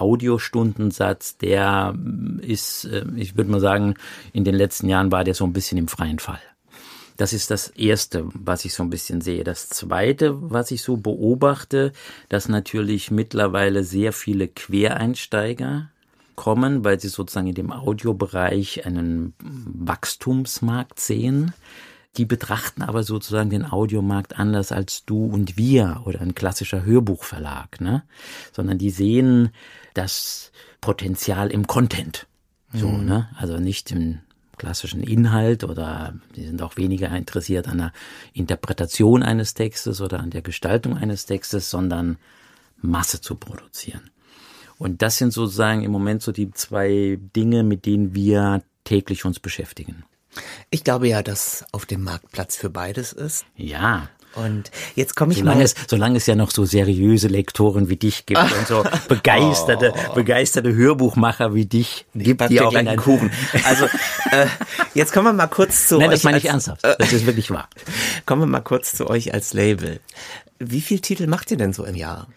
Audiostundensatz, 0.00 1.36
der 1.38 1.94
ist, 2.40 2.84
äh, 2.84 3.04
ich 3.16 3.36
würde 3.36 3.50
mal 3.50 3.60
sagen, 3.60 3.94
in 4.32 4.44
den 4.44 4.54
letzten 4.54 4.88
Jahren 4.88 5.12
war 5.12 5.24
der 5.24 5.34
so 5.34 5.44
ein 5.44 5.52
bisschen 5.52 5.78
im 5.78 5.88
freien 5.88 6.18
Fall. 6.18 6.40
Das 7.16 7.32
ist 7.32 7.50
das 7.50 7.68
Erste, 7.68 8.26
was 8.34 8.64
ich 8.64 8.74
so 8.74 8.82
ein 8.82 8.90
bisschen 8.90 9.20
sehe. 9.20 9.42
Das 9.42 9.68
Zweite, 9.68 10.36
was 10.50 10.70
ich 10.70 10.82
so 10.82 10.98
beobachte, 10.98 11.92
dass 12.28 12.48
natürlich 12.48 13.10
mittlerweile 13.10 13.84
sehr 13.84 14.12
viele 14.12 14.48
Quereinsteiger 14.48 15.88
kommen, 16.34 16.84
weil 16.84 17.00
sie 17.00 17.08
sozusagen 17.08 17.48
in 17.48 17.54
dem 17.54 17.72
Audiobereich 17.72 18.84
einen 18.84 19.32
Wachstumsmarkt 19.40 21.00
sehen. 21.00 21.54
Die 22.18 22.26
betrachten 22.26 22.82
aber 22.82 23.02
sozusagen 23.02 23.50
den 23.50 23.64
Audiomarkt 23.64 24.38
anders 24.38 24.72
als 24.72 25.04
du 25.04 25.26
und 25.26 25.56
wir 25.56 26.02
oder 26.06 26.20
ein 26.20 26.34
klassischer 26.34 26.84
Hörbuchverlag, 26.84 27.80
ne? 27.80 28.04
Sondern 28.52 28.78
die 28.78 28.90
sehen 28.90 29.50
das 29.96 30.52
Potenzial 30.80 31.50
im 31.50 31.66
Content. 31.66 32.26
So, 32.72 32.88
mhm. 32.88 33.04
ne? 33.04 33.28
Also 33.36 33.58
nicht 33.58 33.90
im 33.90 34.20
klassischen 34.56 35.02
Inhalt 35.02 35.64
oder 35.64 36.14
die 36.34 36.46
sind 36.46 36.62
auch 36.62 36.76
weniger 36.76 37.14
interessiert 37.14 37.68
an 37.68 37.78
der 37.78 37.92
Interpretation 38.32 39.22
eines 39.22 39.54
Textes 39.54 40.00
oder 40.00 40.20
an 40.20 40.30
der 40.30 40.42
Gestaltung 40.42 40.96
eines 40.96 41.26
Textes, 41.26 41.70
sondern 41.70 42.18
Masse 42.80 43.20
zu 43.20 43.34
produzieren. 43.34 44.10
Und 44.78 45.02
das 45.02 45.18
sind 45.18 45.32
sozusagen 45.32 45.82
im 45.82 45.90
Moment 45.90 46.22
so 46.22 46.32
die 46.32 46.50
zwei 46.50 47.18
Dinge, 47.34 47.62
mit 47.62 47.86
denen 47.86 48.14
wir 48.14 48.62
täglich 48.84 49.24
uns 49.24 49.40
beschäftigen. 49.40 50.04
Ich 50.70 50.84
glaube 50.84 51.08
ja, 51.08 51.22
dass 51.22 51.64
auf 51.72 51.86
dem 51.86 52.02
Markt 52.02 52.30
Platz 52.32 52.56
für 52.56 52.68
beides 52.68 53.12
ist. 53.12 53.46
Ja. 53.56 54.08
Und 54.36 54.70
jetzt 54.94 55.16
komme 55.16 55.32
ich 55.32 55.38
solange 55.38 55.58
mal. 55.58 55.64
Es, 55.64 55.74
solange 55.88 56.16
es 56.18 56.26
ja 56.26 56.34
noch 56.34 56.50
so 56.50 56.64
seriöse 56.64 57.28
Lektoren 57.28 57.88
wie 57.88 57.96
dich 57.96 58.26
gibt 58.26 58.40
und 58.40 58.66
so 58.66 58.84
begeisterte, 59.08 59.92
oh. 60.10 60.14
begeisterte 60.14 60.74
Hörbuchmacher 60.74 61.54
wie 61.54 61.66
dich 61.66 62.06
gibt, 62.14 62.48
die 62.50 62.60
auch 62.60 62.72
in 62.72 62.88
einen 62.88 62.98
Kuchen. 62.98 63.30
Also 63.64 63.86
äh, 64.30 64.46
jetzt 64.94 65.12
kommen 65.12 65.26
wir 65.26 65.32
mal 65.32 65.46
kurz 65.46 65.88
zu 65.88 65.98
Nein, 65.98 66.08
euch. 66.08 66.14
das 66.16 66.24
meine 66.24 66.38
ich 66.38 66.46
ernsthaft. 66.46 66.84
Das 66.84 67.12
ist 67.12 67.26
wirklich 67.26 67.50
wahr. 67.50 67.68
Kommen 68.26 68.42
wir 68.42 68.46
mal 68.46 68.60
kurz 68.60 68.92
zu 68.92 69.08
euch 69.08 69.32
als 69.32 69.54
Label. 69.54 70.00
Wie 70.58 70.80
viel 70.80 71.00
Titel 71.00 71.26
macht 71.26 71.50
ihr 71.50 71.56
denn 71.56 71.72
so 71.72 71.84
im 71.84 71.94
Jahr? 71.94 72.28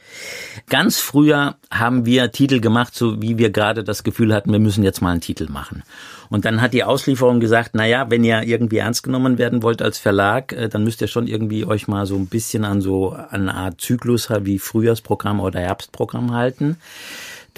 Ganz 0.67 0.99
früher 0.99 1.55
haben 1.71 2.05
wir 2.05 2.31
Titel 2.31 2.59
gemacht, 2.59 2.93
so 2.93 3.21
wie 3.21 3.37
wir 3.37 3.49
gerade 3.49 3.83
das 3.83 4.03
Gefühl 4.03 4.33
hatten, 4.33 4.51
wir 4.51 4.59
müssen 4.59 4.83
jetzt 4.83 5.01
mal 5.01 5.11
einen 5.11 5.21
Titel 5.21 5.49
machen. 5.49 5.83
Und 6.29 6.45
dann 6.45 6.61
hat 6.61 6.73
die 6.73 6.83
Auslieferung 6.83 7.39
gesagt, 7.39 7.71
na 7.73 7.85
ja, 7.85 8.11
wenn 8.11 8.23
ihr 8.23 8.43
irgendwie 8.43 8.77
ernst 8.77 9.03
genommen 9.03 9.37
werden 9.37 9.63
wollt 9.63 9.81
als 9.81 9.97
Verlag, 9.97 10.51
äh, 10.53 10.67
dann 10.67 10.83
müsst 10.83 11.01
ihr 11.01 11.07
schon 11.07 11.27
irgendwie 11.27 11.65
euch 11.65 11.87
mal 11.87 12.05
so 12.05 12.15
ein 12.15 12.27
bisschen 12.27 12.65
an 12.65 12.81
so 12.81 13.15
eine 13.29 13.53
Art 13.53 13.81
Zyklus 13.81 14.29
wie 14.41 14.59
Frühjahrsprogramm 14.59 15.39
oder 15.39 15.59
Herbstprogramm 15.59 16.33
halten. 16.33 16.77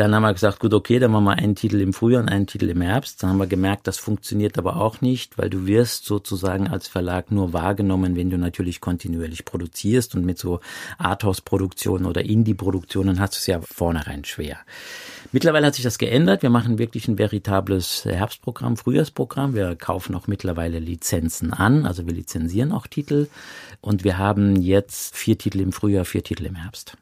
Dann 0.01 0.15
haben 0.15 0.23
wir 0.23 0.33
gesagt, 0.33 0.59
gut, 0.59 0.73
okay, 0.73 0.97
dann 0.97 1.11
machen 1.11 1.25
wir 1.25 1.33
einen 1.33 1.53
Titel 1.53 1.79
im 1.79 1.93
Frühjahr 1.93 2.23
und 2.23 2.27
einen 2.27 2.47
Titel 2.47 2.67
im 2.71 2.81
Herbst. 2.81 3.21
Dann 3.21 3.29
haben 3.29 3.37
wir 3.37 3.45
gemerkt, 3.45 3.85
das 3.85 3.99
funktioniert 3.99 4.57
aber 4.57 4.77
auch 4.77 4.99
nicht, 4.99 5.37
weil 5.37 5.51
du 5.51 5.67
wirst 5.67 6.05
sozusagen 6.05 6.67
als 6.67 6.87
Verlag 6.87 7.29
nur 7.29 7.53
wahrgenommen, 7.53 8.15
wenn 8.15 8.31
du 8.31 8.39
natürlich 8.39 8.81
kontinuierlich 8.81 9.45
produzierst 9.45 10.15
und 10.15 10.25
mit 10.25 10.39
so 10.39 10.59
Arthouse-Produktionen 10.97 12.07
oder 12.07 12.25
Indie-Produktionen 12.25 13.19
hast 13.19 13.35
du 13.35 13.37
es 13.37 13.45
ja 13.45 13.61
vornherein 13.61 14.25
schwer. 14.25 14.57
Mittlerweile 15.31 15.67
hat 15.67 15.75
sich 15.75 15.83
das 15.83 15.99
geändert. 15.99 16.41
Wir 16.41 16.49
machen 16.49 16.79
wirklich 16.79 17.07
ein 17.07 17.19
veritables 17.19 18.03
Herbstprogramm, 18.05 18.77
Frühjahrsprogramm. 18.77 19.53
Wir 19.53 19.75
kaufen 19.75 20.15
auch 20.15 20.25
mittlerweile 20.25 20.79
Lizenzen 20.79 21.53
an, 21.53 21.85
also 21.85 22.07
wir 22.07 22.13
lizenzieren 22.15 22.71
auch 22.71 22.87
Titel. 22.87 23.27
Und 23.81 24.03
wir 24.03 24.17
haben 24.17 24.55
jetzt 24.63 25.15
vier 25.15 25.37
Titel 25.37 25.59
im 25.59 25.71
Frühjahr, 25.71 26.05
vier 26.05 26.23
Titel 26.23 26.47
im 26.47 26.55
Herbst. 26.55 26.97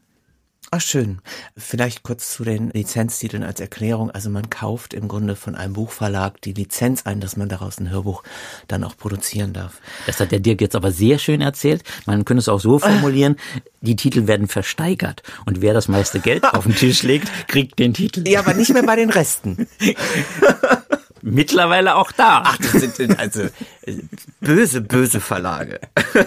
Ach 0.72 0.80
schön. 0.80 1.18
Vielleicht 1.56 2.04
kurz 2.04 2.32
zu 2.32 2.44
den 2.44 2.70
Lizenztiteln 2.70 3.42
als 3.42 3.58
Erklärung. 3.58 4.12
Also 4.12 4.30
man 4.30 4.50
kauft 4.50 4.94
im 4.94 5.08
Grunde 5.08 5.34
von 5.34 5.56
einem 5.56 5.72
Buchverlag 5.72 6.40
die 6.42 6.52
Lizenz 6.52 7.06
ein, 7.06 7.18
dass 7.18 7.36
man 7.36 7.48
daraus 7.48 7.80
ein 7.80 7.90
Hörbuch 7.90 8.22
dann 8.68 8.84
auch 8.84 8.96
produzieren 8.96 9.52
darf. 9.52 9.80
Das 10.06 10.20
hat 10.20 10.30
der 10.30 10.38
Dirk 10.38 10.60
jetzt 10.60 10.76
aber 10.76 10.92
sehr 10.92 11.18
schön 11.18 11.40
erzählt. 11.40 11.82
Man 12.06 12.24
könnte 12.24 12.38
es 12.38 12.48
auch 12.48 12.60
so 12.60 12.78
formulieren, 12.78 13.34
die 13.80 13.96
Titel 13.96 14.28
werden 14.28 14.46
versteigert 14.46 15.24
und 15.44 15.60
wer 15.60 15.74
das 15.74 15.88
meiste 15.88 16.20
Geld 16.20 16.44
auf 16.44 16.62
den 16.62 16.76
Tisch 16.76 17.02
legt, 17.02 17.48
kriegt 17.48 17.80
den 17.80 17.92
Titel. 17.92 18.28
Ja, 18.28 18.38
aber 18.38 18.54
nicht 18.54 18.72
mehr 18.72 18.84
bei 18.84 18.94
den 18.94 19.10
Resten. 19.10 19.66
Mittlerweile 21.22 21.96
auch 21.96 22.12
da. 22.12 22.44
Ach, 22.46 22.58
das 22.58 22.96
sind 22.96 23.18
also 23.18 23.42
äh, 23.82 23.96
böse, 24.40 24.82
böse 24.82 25.20
Verlage. 25.20 25.80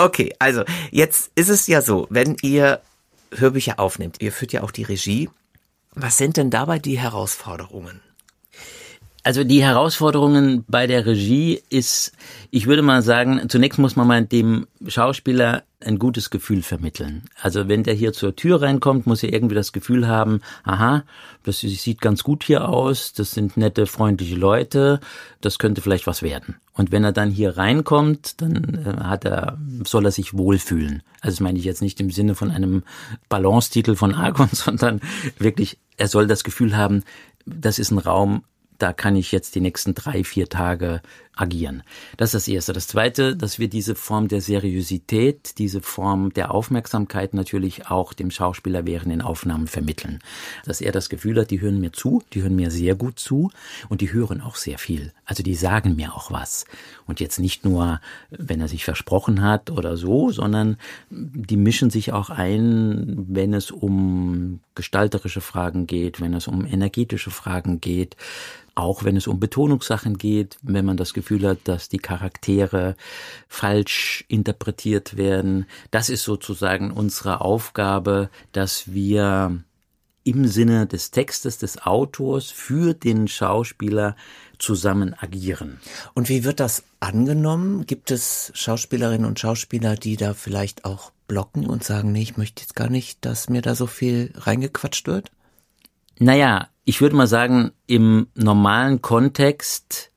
Okay, 0.00 0.32
also 0.38 0.62
jetzt 0.92 1.32
ist 1.34 1.48
es 1.48 1.66
ja 1.66 1.82
so, 1.82 2.06
wenn 2.08 2.36
ihr 2.42 2.80
Hörbücher 3.34 3.78
aufnimmt. 3.78 4.16
Ihr 4.20 4.32
führt 4.32 4.52
ja 4.52 4.62
auch 4.62 4.70
die 4.70 4.84
Regie. 4.84 5.28
Was 5.94 6.18
sind 6.18 6.36
denn 6.36 6.50
dabei 6.50 6.78
die 6.78 6.98
Herausforderungen? 6.98 8.00
Also 9.24 9.44
die 9.44 9.62
Herausforderungen 9.62 10.64
bei 10.68 10.86
der 10.86 11.04
Regie 11.04 11.60
ist, 11.68 12.12
ich 12.50 12.66
würde 12.66 12.82
mal 12.82 13.02
sagen, 13.02 13.48
zunächst 13.48 13.78
muss 13.78 13.96
man 13.96 14.06
mal 14.06 14.24
dem 14.24 14.66
Schauspieler 14.86 15.64
ein 15.84 15.98
gutes 15.98 16.30
Gefühl 16.30 16.62
vermitteln. 16.62 17.22
Also 17.40 17.68
wenn 17.68 17.84
der 17.84 17.94
hier 17.94 18.12
zur 18.12 18.34
Tür 18.34 18.62
reinkommt, 18.62 19.06
muss 19.06 19.22
er 19.22 19.32
irgendwie 19.32 19.54
das 19.54 19.72
Gefühl 19.72 20.08
haben, 20.08 20.40
aha, 20.64 21.04
das 21.44 21.60
sieht 21.60 22.00
ganz 22.00 22.24
gut 22.24 22.42
hier 22.42 22.68
aus, 22.68 23.12
das 23.12 23.30
sind 23.30 23.56
nette, 23.56 23.86
freundliche 23.86 24.34
Leute, 24.34 24.98
das 25.40 25.58
könnte 25.58 25.80
vielleicht 25.80 26.06
was 26.06 26.22
werden. 26.22 26.56
Und 26.72 26.90
wenn 26.90 27.04
er 27.04 27.12
dann 27.12 27.30
hier 27.30 27.56
reinkommt, 27.56 28.40
dann 28.40 28.84
äh, 28.84 29.04
hat 29.04 29.24
er, 29.24 29.58
soll 29.84 30.04
er 30.04 30.12
sich 30.12 30.36
wohlfühlen. 30.36 31.02
Also 31.20 31.36
das 31.36 31.40
meine 31.40 31.58
ich 31.58 31.64
jetzt 31.64 31.82
nicht 31.82 32.00
im 32.00 32.10
Sinne 32.10 32.34
von 32.34 32.50
einem 32.50 32.82
Balance-Titel 33.28 33.94
von 33.94 34.14
Argon, 34.14 34.48
sondern 34.52 35.00
wirklich, 35.38 35.78
er 35.96 36.08
soll 36.08 36.26
das 36.26 36.42
Gefühl 36.42 36.76
haben, 36.76 37.04
das 37.46 37.78
ist 37.78 37.92
ein 37.92 37.98
Raum, 37.98 38.42
da 38.78 38.92
kann 38.92 39.16
ich 39.16 39.32
jetzt 39.32 39.54
die 39.54 39.60
nächsten 39.60 39.94
drei, 39.94 40.22
vier 40.24 40.48
Tage 40.48 41.02
agieren. 41.38 41.82
Das 42.16 42.34
ist 42.34 42.34
das 42.34 42.48
Erste. 42.48 42.72
Das 42.72 42.88
Zweite, 42.88 43.36
dass 43.36 43.58
wir 43.58 43.68
diese 43.68 43.94
Form 43.94 44.28
der 44.28 44.40
Seriosität, 44.40 45.58
diese 45.58 45.80
Form 45.80 46.32
der 46.32 46.52
Aufmerksamkeit 46.52 47.34
natürlich 47.34 47.88
auch 47.88 48.12
dem 48.12 48.30
Schauspieler 48.30 48.86
während 48.86 49.12
den 49.12 49.22
Aufnahmen 49.22 49.66
vermitteln. 49.66 50.18
Dass 50.64 50.80
er 50.80 50.92
das 50.92 51.08
Gefühl 51.08 51.40
hat, 51.40 51.50
die 51.50 51.60
hören 51.60 51.80
mir 51.80 51.92
zu, 51.92 52.22
die 52.32 52.42
hören 52.42 52.56
mir 52.56 52.70
sehr 52.70 52.94
gut 52.94 53.18
zu 53.18 53.50
und 53.88 54.00
die 54.00 54.12
hören 54.12 54.40
auch 54.40 54.56
sehr 54.56 54.78
viel. 54.78 55.12
Also 55.24 55.42
die 55.42 55.54
sagen 55.54 55.96
mir 55.96 56.14
auch 56.14 56.32
was. 56.32 56.64
Und 57.06 57.20
jetzt 57.20 57.38
nicht 57.38 57.64
nur, 57.64 58.00
wenn 58.30 58.60
er 58.60 58.68
sich 58.68 58.84
versprochen 58.84 59.42
hat 59.42 59.70
oder 59.70 59.96
so, 59.96 60.30
sondern 60.30 60.76
die 61.10 61.56
mischen 61.56 61.90
sich 61.90 62.12
auch 62.12 62.30
ein, 62.30 63.26
wenn 63.28 63.54
es 63.54 63.70
um 63.70 64.60
gestalterische 64.74 65.40
Fragen 65.40 65.86
geht, 65.86 66.20
wenn 66.20 66.34
es 66.34 66.48
um 66.48 66.64
energetische 66.64 67.30
Fragen 67.30 67.80
geht, 67.80 68.16
auch 68.78 69.02
wenn 69.02 69.16
es 69.16 69.26
um 69.26 69.40
Betonungssachen 69.40 70.18
geht, 70.18 70.56
wenn 70.62 70.84
man 70.84 70.96
das 70.96 71.12
Gefühl 71.12 71.27
hat, 71.30 71.58
dass 71.64 71.88
die 71.88 71.98
Charaktere 71.98 72.96
falsch 73.48 74.24
interpretiert 74.28 75.16
werden. 75.16 75.66
Das 75.90 76.10
ist 76.10 76.24
sozusagen 76.24 76.90
unsere 76.90 77.40
Aufgabe, 77.40 78.30
dass 78.52 78.92
wir 78.92 79.62
im 80.24 80.46
Sinne 80.46 80.86
des 80.86 81.10
Textes 81.10 81.56
des 81.58 81.86
Autors 81.86 82.50
für 82.50 82.92
den 82.92 83.28
Schauspieler 83.28 84.14
zusammen 84.58 85.14
agieren. 85.14 85.80
Und 86.14 86.28
wie 86.28 86.44
wird 86.44 86.60
das 86.60 86.84
angenommen? 87.00 87.86
Gibt 87.86 88.10
es 88.10 88.52
Schauspielerinnen 88.54 89.26
und 89.26 89.40
Schauspieler, 89.40 89.94
die 89.94 90.16
da 90.16 90.34
vielleicht 90.34 90.84
auch 90.84 91.12
blocken 91.28 91.66
und 91.66 91.84
sagen, 91.84 92.12
nee, 92.12 92.22
ich 92.22 92.36
möchte 92.36 92.62
jetzt 92.62 92.74
gar 92.74 92.90
nicht, 92.90 93.24
dass 93.24 93.48
mir 93.48 93.62
da 93.62 93.74
so 93.74 93.86
viel 93.86 94.32
reingequatscht 94.34 95.06
wird? 95.06 95.30
Naja, 96.18 96.68
ich 96.84 97.00
würde 97.00 97.16
mal 97.16 97.26
sagen, 97.26 97.72
im 97.86 98.28
normalen 98.34 99.00
Kontext 99.00 100.07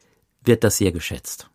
wird 0.43 0.63
das 0.63 0.77
sehr 0.77 0.91
geschätzt. 0.91 1.49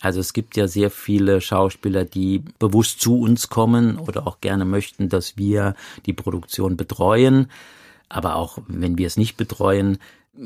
Also 0.00 0.18
es 0.18 0.32
gibt 0.32 0.56
ja 0.56 0.66
sehr 0.66 0.90
viele 0.90 1.40
Schauspieler, 1.40 2.04
die 2.04 2.42
bewusst 2.58 3.00
zu 3.00 3.20
uns 3.20 3.48
kommen 3.48 3.98
oder 3.98 4.26
auch 4.26 4.40
gerne 4.40 4.64
möchten, 4.64 5.08
dass 5.08 5.36
wir 5.36 5.76
die 6.06 6.12
Produktion 6.12 6.76
betreuen. 6.76 7.46
Aber 8.08 8.34
auch 8.34 8.58
wenn 8.66 8.98
wir 8.98 9.06
es 9.06 9.16
nicht 9.16 9.36
betreuen, 9.36 9.98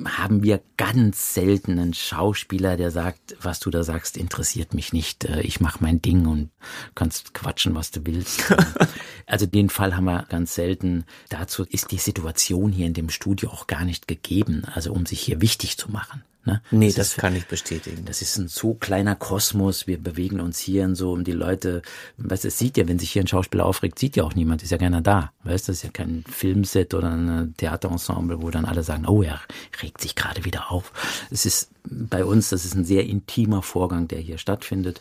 haben 0.05 0.43
wir 0.43 0.61
ganz 0.77 1.33
selten 1.33 1.79
einen 1.79 1.95
Schauspieler, 1.95 2.77
der 2.77 2.91
sagt, 2.91 3.37
was 3.41 3.61
du 3.61 3.71
da 3.71 3.85
sagst, 3.85 4.17
interessiert 4.17 4.75
mich 4.75 4.93
nicht. 4.93 5.25
Äh, 5.25 5.43
ich 5.43 5.61
mache 5.61 5.79
mein 5.81 6.03
Ding 6.03 6.27
und 6.27 6.51
kannst 6.95 7.35
quatschen, 7.35 7.75
was 7.75 7.93
du 7.93 8.05
willst. 8.05 8.53
also 9.27 9.47
den 9.47 9.71
Fall 9.71 9.97
haben 9.97 10.07
wir 10.07 10.27
ganz 10.29 10.55
selten. 10.55 11.05
Dazu 11.29 11.65
ist 11.65 11.93
die 11.93 11.99
Situation 11.99 12.73
hier 12.73 12.87
in 12.87 12.95
dem 12.95 13.11
Studio 13.11 13.51
auch 13.51 13.69
gar 13.69 13.85
nicht 13.85 14.09
gegeben, 14.09 14.65
also 14.75 14.93
um 14.93 15.07
sich 15.07 15.21
hier 15.21 15.41
wichtig 15.41 15.79
zu 15.79 15.91
machen. 15.91 16.25
Ne? 16.47 16.63
Nee, 16.71 16.87
das, 16.87 16.95
das 16.95 17.09
ist, 17.09 17.19
kann 17.19 17.35
ich 17.35 17.47
bestätigen. 17.47 18.05
Das 18.05 18.23
ist 18.23 18.39
ein 18.39 18.47
so 18.47 18.75
kleiner 18.75 19.17
Kosmos. 19.17 19.89
Wir 19.89 19.99
bewegen 19.99 20.41
uns 20.41 20.61
hier 20.61 20.85
in 20.85 20.95
so 20.95 21.13
um 21.13 21.25
die 21.25 21.33
Leute. 21.33 21.83
Weißt 22.19 22.45
es 22.45 22.57
sieht 22.57 22.77
ja, 22.77 22.87
wenn 22.87 23.01
sich 23.01 23.11
hier 23.11 23.23
ein 23.23 23.27
Schauspieler 23.27 23.67
aufregt, 23.67 23.99
sieht 23.99 24.15
ja 24.15 24.23
auch 24.23 24.35
niemand, 24.35 24.63
ist 24.63 24.71
ja 24.71 24.79
keiner 24.79 25.01
da. 25.01 25.33
Weißt 25.43 25.69
das 25.69 25.79
ist 25.79 25.83
ja 25.83 25.91
kein 25.91 26.23
Filmset 26.31 26.95
oder 26.95 27.11
ein 27.11 27.55
Theaterensemble, 27.57 28.43
wo 28.43 28.51
dann 28.51 28.65
alle 28.65 28.85
sagen, 28.85 29.07
oh, 29.07 29.23
er 29.23 29.41
regt 29.83 30.01
sich 30.01 30.15
gerade 30.15 30.45
wieder 30.45 30.71
auf. 30.71 30.93
Es 31.33 31.47
ist 31.47 31.73
bei 31.83 32.25
uns, 32.25 32.51
das 32.51 32.65
ist 32.65 32.77
ein 32.77 32.85
sehr 32.85 33.05
intimer 33.07 33.63
Vorgang, 33.63 34.07
der 34.07 34.21
hier 34.21 34.39
stattfindet. 34.39 35.01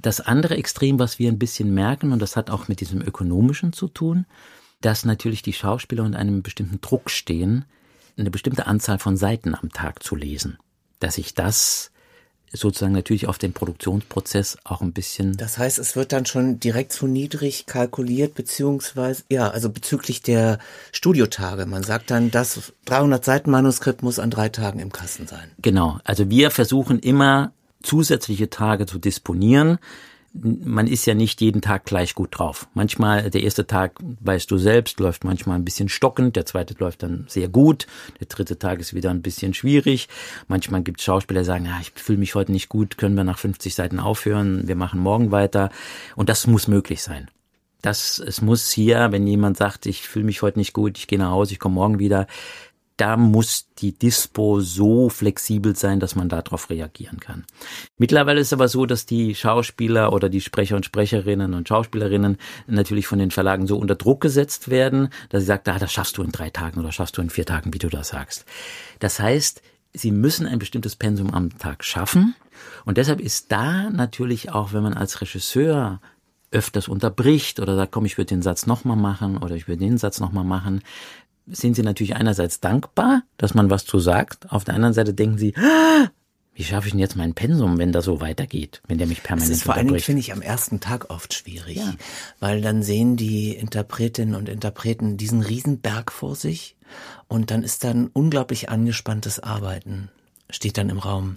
Das 0.00 0.22
andere 0.22 0.56
Extrem, 0.56 0.98
was 0.98 1.18
wir 1.18 1.30
ein 1.30 1.38
bisschen 1.38 1.74
merken, 1.74 2.12
und 2.12 2.22
das 2.22 2.34
hat 2.34 2.48
auch 2.48 2.68
mit 2.68 2.80
diesem 2.80 3.02
Ökonomischen 3.02 3.74
zu 3.74 3.88
tun, 3.88 4.24
dass 4.80 5.04
natürlich 5.04 5.42
die 5.42 5.52
Schauspieler 5.52 6.04
unter 6.04 6.18
einem 6.18 6.42
bestimmten 6.42 6.80
Druck 6.80 7.10
stehen, 7.10 7.66
eine 8.16 8.30
bestimmte 8.30 8.66
Anzahl 8.66 8.98
von 8.98 9.18
Seiten 9.18 9.54
am 9.54 9.70
Tag 9.70 10.02
zu 10.02 10.16
lesen 10.16 10.56
dass 11.00 11.18
ich 11.18 11.34
das 11.34 11.90
sozusagen 12.52 12.92
natürlich 12.92 13.26
auf 13.26 13.38
den 13.38 13.52
Produktionsprozess 13.52 14.56
auch 14.64 14.80
ein 14.80 14.92
bisschen. 14.92 15.36
Das 15.36 15.58
heißt, 15.58 15.78
es 15.78 15.96
wird 15.96 16.12
dann 16.12 16.26
schon 16.26 16.60
direkt 16.60 16.92
zu 16.92 17.06
niedrig 17.06 17.66
kalkuliert, 17.66 18.34
beziehungsweise, 18.34 19.24
ja, 19.30 19.50
also 19.50 19.68
bezüglich 19.70 20.22
der 20.22 20.58
Studiotage. 20.92 21.66
Man 21.66 21.82
sagt 21.82 22.10
dann, 22.10 22.30
das 22.30 22.72
300 22.86 23.24
Seiten 23.24 23.50
Manuskript 23.50 24.02
muss 24.02 24.18
an 24.18 24.30
drei 24.30 24.48
Tagen 24.48 24.78
im 24.80 24.92
Kasten 24.92 25.26
sein. 25.26 25.50
Genau. 25.60 25.98
Also 26.04 26.30
wir 26.30 26.50
versuchen 26.50 26.98
immer 26.98 27.52
zusätzliche 27.82 28.50
Tage 28.50 28.86
zu 28.86 28.98
disponieren, 28.98 29.78
man 30.34 30.86
ist 30.86 31.06
ja 31.06 31.14
nicht 31.14 31.40
jeden 31.40 31.60
Tag 31.60 31.84
gleich 31.84 32.14
gut 32.14 32.38
drauf. 32.38 32.68
Manchmal, 32.74 33.30
der 33.30 33.42
erste 33.42 33.66
Tag, 33.66 33.98
weißt 34.20 34.50
du 34.50 34.58
selbst, 34.58 35.00
läuft 35.00 35.24
manchmal 35.24 35.58
ein 35.58 35.64
bisschen 35.64 35.88
stockend, 35.88 36.36
der 36.36 36.46
zweite 36.46 36.74
läuft 36.78 37.02
dann 37.02 37.24
sehr 37.28 37.48
gut, 37.48 37.86
der 38.20 38.26
dritte 38.26 38.58
Tag 38.58 38.80
ist 38.80 38.94
wieder 38.94 39.10
ein 39.10 39.22
bisschen 39.22 39.54
schwierig. 39.54 40.08
Manchmal 40.46 40.82
gibt 40.82 41.00
es 41.00 41.04
Schauspieler, 41.04 41.40
die 41.40 41.46
sagen, 41.46 41.64
ja, 41.64 41.78
ich 41.80 41.92
fühle 41.94 42.18
mich 42.18 42.34
heute 42.34 42.52
nicht 42.52 42.68
gut, 42.68 42.98
können 42.98 43.16
wir 43.16 43.24
nach 43.24 43.38
50 43.38 43.74
Seiten 43.74 44.00
aufhören, 44.00 44.68
wir 44.68 44.76
machen 44.76 45.00
morgen 45.00 45.30
weiter. 45.30 45.70
Und 46.14 46.28
das 46.28 46.46
muss 46.46 46.68
möglich 46.68 47.02
sein. 47.02 47.28
Das, 47.80 48.18
es 48.18 48.42
muss 48.42 48.70
hier, 48.70 49.12
wenn 49.12 49.26
jemand 49.26 49.56
sagt, 49.56 49.86
ich 49.86 50.02
fühle 50.08 50.24
mich 50.24 50.42
heute 50.42 50.58
nicht 50.58 50.72
gut, 50.72 50.98
ich 50.98 51.06
gehe 51.06 51.18
nach 51.18 51.30
Hause, 51.30 51.52
ich 51.52 51.60
komme 51.60 51.76
morgen 51.76 52.00
wieder, 52.00 52.26
da 52.98 53.16
muss 53.16 53.68
die 53.78 53.92
Dispo 53.96 54.60
so 54.60 55.08
flexibel 55.08 55.76
sein, 55.76 56.00
dass 56.00 56.16
man 56.16 56.28
darauf 56.28 56.68
reagieren 56.68 57.20
kann. 57.20 57.44
Mittlerweile 57.96 58.40
ist 58.40 58.48
es 58.48 58.52
aber 58.52 58.68
so, 58.68 58.86
dass 58.86 59.06
die 59.06 59.34
Schauspieler 59.34 60.12
oder 60.12 60.28
die 60.28 60.40
Sprecher 60.40 60.76
und 60.76 60.84
Sprecherinnen 60.84 61.54
und 61.54 61.68
Schauspielerinnen 61.68 62.36
natürlich 62.66 63.06
von 63.06 63.20
den 63.20 63.30
Verlagen 63.30 63.66
so 63.66 63.78
unter 63.78 63.94
Druck 63.94 64.20
gesetzt 64.20 64.68
werden, 64.68 65.10
dass 65.28 65.42
sie 65.42 65.46
sagt, 65.46 65.68
ah, 65.68 65.78
das 65.78 65.92
schaffst 65.92 66.18
du 66.18 66.22
in 66.22 66.32
drei 66.32 66.50
Tagen 66.50 66.80
oder 66.80 66.92
schaffst 66.92 67.16
du 67.16 67.22
in 67.22 67.30
vier 67.30 67.46
Tagen, 67.46 67.72
wie 67.72 67.78
du 67.78 67.88
das 67.88 68.08
sagst. 68.08 68.44
Das 68.98 69.20
heißt, 69.20 69.62
sie 69.92 70.10
müssen 70.10 70.46
ein 70.46 70.58
bestimmtes 70.58 70.96
Pensum 70.96 71.32
am 71.32 71.56
Tag 71.56 71.84
schaffen. 71.84 72.34
Und 72.84 72.98
deshalb 72.98 73.20
ist 73.20 73.52
da 73.52 73.90
natürlich 73.90 74.50
auch, 74.50 74.72
wenn 74.72 74.82
man 74.82 74.94
als 74.94 75.20
Regisseur 75.20 76.00
öfters 76.50 76.88
unterbricht 76.88 77.60
oder 77.60 77.76
sagt, 77.76 77.92
komm, 77.92 78.06
ich 78.06 78.16
würde 78.16 78.28
den 78.28 78.42
Satz 78.42 78.66
nochmal 78.66 78.96
machen 78.96 79.36
oder 79.36 79.54
ich 79.54 79.68
würde 79.68 79.84
den 79.84 79.98
Satz 79.98 80.18
nochmal 80.18 80.44
machen, 80.44 80.82
sind 81.50 81.74
sie 81.74 81.82
natürlich 81.82 82.16
einerseits 82.16 82.60
dankbar, 82.60 83.22
dass 83.36 83.54
man 83.54 83.70
was 83.70 83.84
zu 83.84 83.98
sagt. 83.98 84.50
Auf 84.50 84.64
der 84.64 84.74
anderen 84.74 84.94
Seite 84.94 85.14
denken 85.14 85.38
sie, 85.38 85.54
ah, 85.56 86.08
wie 86.54 86.64
schaffe 86.64 86.88
ich 86.88 86.92
denn 86.92 87.00
jetzt 87.00 87.14
mein 87.14 87.34
Pensum, 87.34 87.78
wenn 87.78 87.92
das 87.92 88.04
so 88.04 88.20
weitergeht, 88.20 88.82
wenn 88.88 88.98
der 88.98 89.06
mich 89.06 89.22
permanent 89.22 89.50
Das 89.50 89.58
ist 89.58 89.62
vor 89.62 89.74
allen 89.74 89.86
Dingen, 89.86 90.00
finde 90.00 90.18
ich, 90.18 90.32
am 90.32 90.42
ersten 90.42 90.80
Tag 90.80 91.08
oft 91.08 91.32
schwierig. 91.32 91.76
Ja. 91.76 91.94
Weil 92.40 92.60
dann 92.60 92.82
sehen 92.82 93.16
die 93.16 93.54
Interpretinnen 93.54 94.34
und 94.34 94.48
Interpreten 94.48 95.16
diesen 95.16 95.40
Riesenberg 95.40 96.10
vor 96.10 96.34
sich 96.34 96.76
und 97.28 97.52
dann 97.52 97.62
ist 97.62 97.84
dann 97.84 98.08
unglaublich 98.12 98.70
angespanntes 98.70 99.38
Arbeiten, 99.38 100.10
steht 100.50 100.78
dann 100.78 100.90
im 100.90 100.98
Raum. 100.98 101.36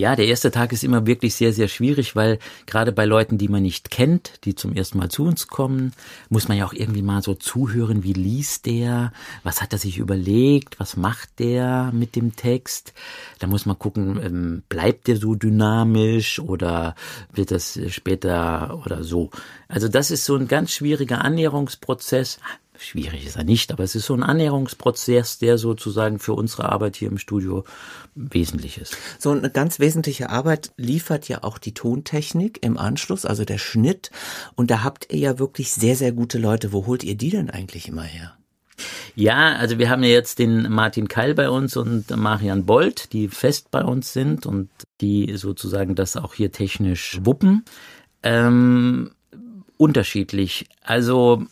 Ja, 0.00 0.16
der 0.16 0.28
erste 0.28 0.50
Tag 0.50 0.72
ist 0.72 0.82
immer 0.82 1.06
wirklich 1.06 1.34
sehr, 1.34 1.52
sehr 1.52 1.68
schwierig, 1.68 2.16
weil 2.16 2.38
gerade 2.64 2.90
bei 2.90 3.04
Leuten, 3.04 3.36
die 3.36 3.48
man 3.48 3.62
nicht 3.62 3.90
kennt, 3.90 4.46
die 4.46 4.54
zum 4.54 4.72
ersten 4.72 4.96
Mal 4.96 5.10
zu 5.10 5.24
uns 5.24 5.48
kommen, 5.48 5.92
muss 6.30 6.48
man 6.48 6.56
ja 6.56 6.64
auch 6.64 6.72
irgendwie 6.72 7.02
mal 7.02 7.20
so 7.20 7.34
zuhören, 7.34 8.02
wie 8.02 8.14
liest 8.14 8.64
der, 8.64 9.12
was 9.42 9.60
hat 9.60 9.74
er 9.74 9.78
sich 9.78 9.98
überlegt, 9.98 10.80
was 10.80 10.96
macht 10.96 11.38
der 11.38 11.90
mit 11.92 12.16
dem 12.16 12.34
Text. 12.34 12.94
Da 13.40 13.46
muss 13.46 13.66
man 13.66 13.78
gucken, 13.78 14.18
ähm, 14.24 14.62
bleibt 14.70 15.06
der 15.06 15.16
so 15.16 15.34
dynamisch 15.34 16.38
oder 16.38 16.94
wird 17.30 17.50
das 17.50 17.78
später 17.88 18.80
oder 18.86 19.04
so. 19.04 19.28
Also 19.68 19.88
das 19.88 20.10
ist 20.10 20.24
so 20.24 20.34
ein 20.34 20.48
ganz 20.48 20.72
schwieriger 20.72 21.22
Annäherungsprozess 21.22 22.38
schwierig 22.80 23.26
ist 23.26 23.36
er 23.36 23.44
nicht, 23.44 23.72
aber 23.72 23.84
es 23.84 23.94
ist 23.94 24.06
so 24.06 24.14
ein 24.14 24.22
Annäherungsprozess, 24.22 25.38
der 25.38 25.58
sozusagen 25.58 26.18
für 26.18 26.32
unsere 26.32 26.70
Arbeit 26.70 26.96
hier 26.96 27.08
im 27.08 27.18
Studio 27.18 27.64
wesentlich 28.14 28.78
ist. 28.78 28.96
So 29.18 29.30
eine 29.30 29.50
ganz 29.50 29.78
wesentliche 29.78 30.30
Arbeit 30.30 30.72
liefert 30.76 31.28
ja 31.28 31.42
auch 31.42 31.58
die 31.58 31.74
Tontechnik 31.74 32.58
im 32.62 32.78
Anschluss, 32.78 33.24
also 33.24 33.44
der 33.44 33.58
Schnitt. 33.58 34.10
Und 34.54 34.70
da 34.70 34.82
habt 34.82 35.12
ihr 35.12 35.18
ja 35.18 35.38
wirklich 35.38 35.72
sehr, 35.72 35.96
sehr 35.96 36.12
gute 36.12 36.38
Leute. 36.38 36.72
Wo 36.72 36.86
holt 36.86 37.04
ihr 37.04 37.16
die 37.16 37.30
denn 37.30 37.50
eigentlich 37.50 37.88
immer 37.88 38.02
her? 38.02 38.34
Ja, 39.14 39.56
also 39.56 39.78
wir 39.78 39.90
haben 39.90 40.02
ja 40.02 40.10
jetzt 40.10 40.38
den 40.38 40.70
Martin 40.70 41.08
Keil 41.08 41.34
bei 41.34 41.50
uns 41.50 41.76
und 41.76 42.16
Marian 42.16 42.64
Bold, 42.64 43.12
die 43.12 43.28
fest 43.28 43.70
bei 43.70 43.84
uns 43.84 44.12
sind 44.12 44.46
und 44.46 44.70
die 45.00 45.36
sozusagen 45.36 45.94
das 45.94 46.16
auch 46.16 46.34
hier 46.34 46.52
technisch 46.52 47.18
wuppen. 47.22 47.64
Ähm, 48.22 49.10
unterschiedlich. 49.76 50.66
Also 50.82 51.44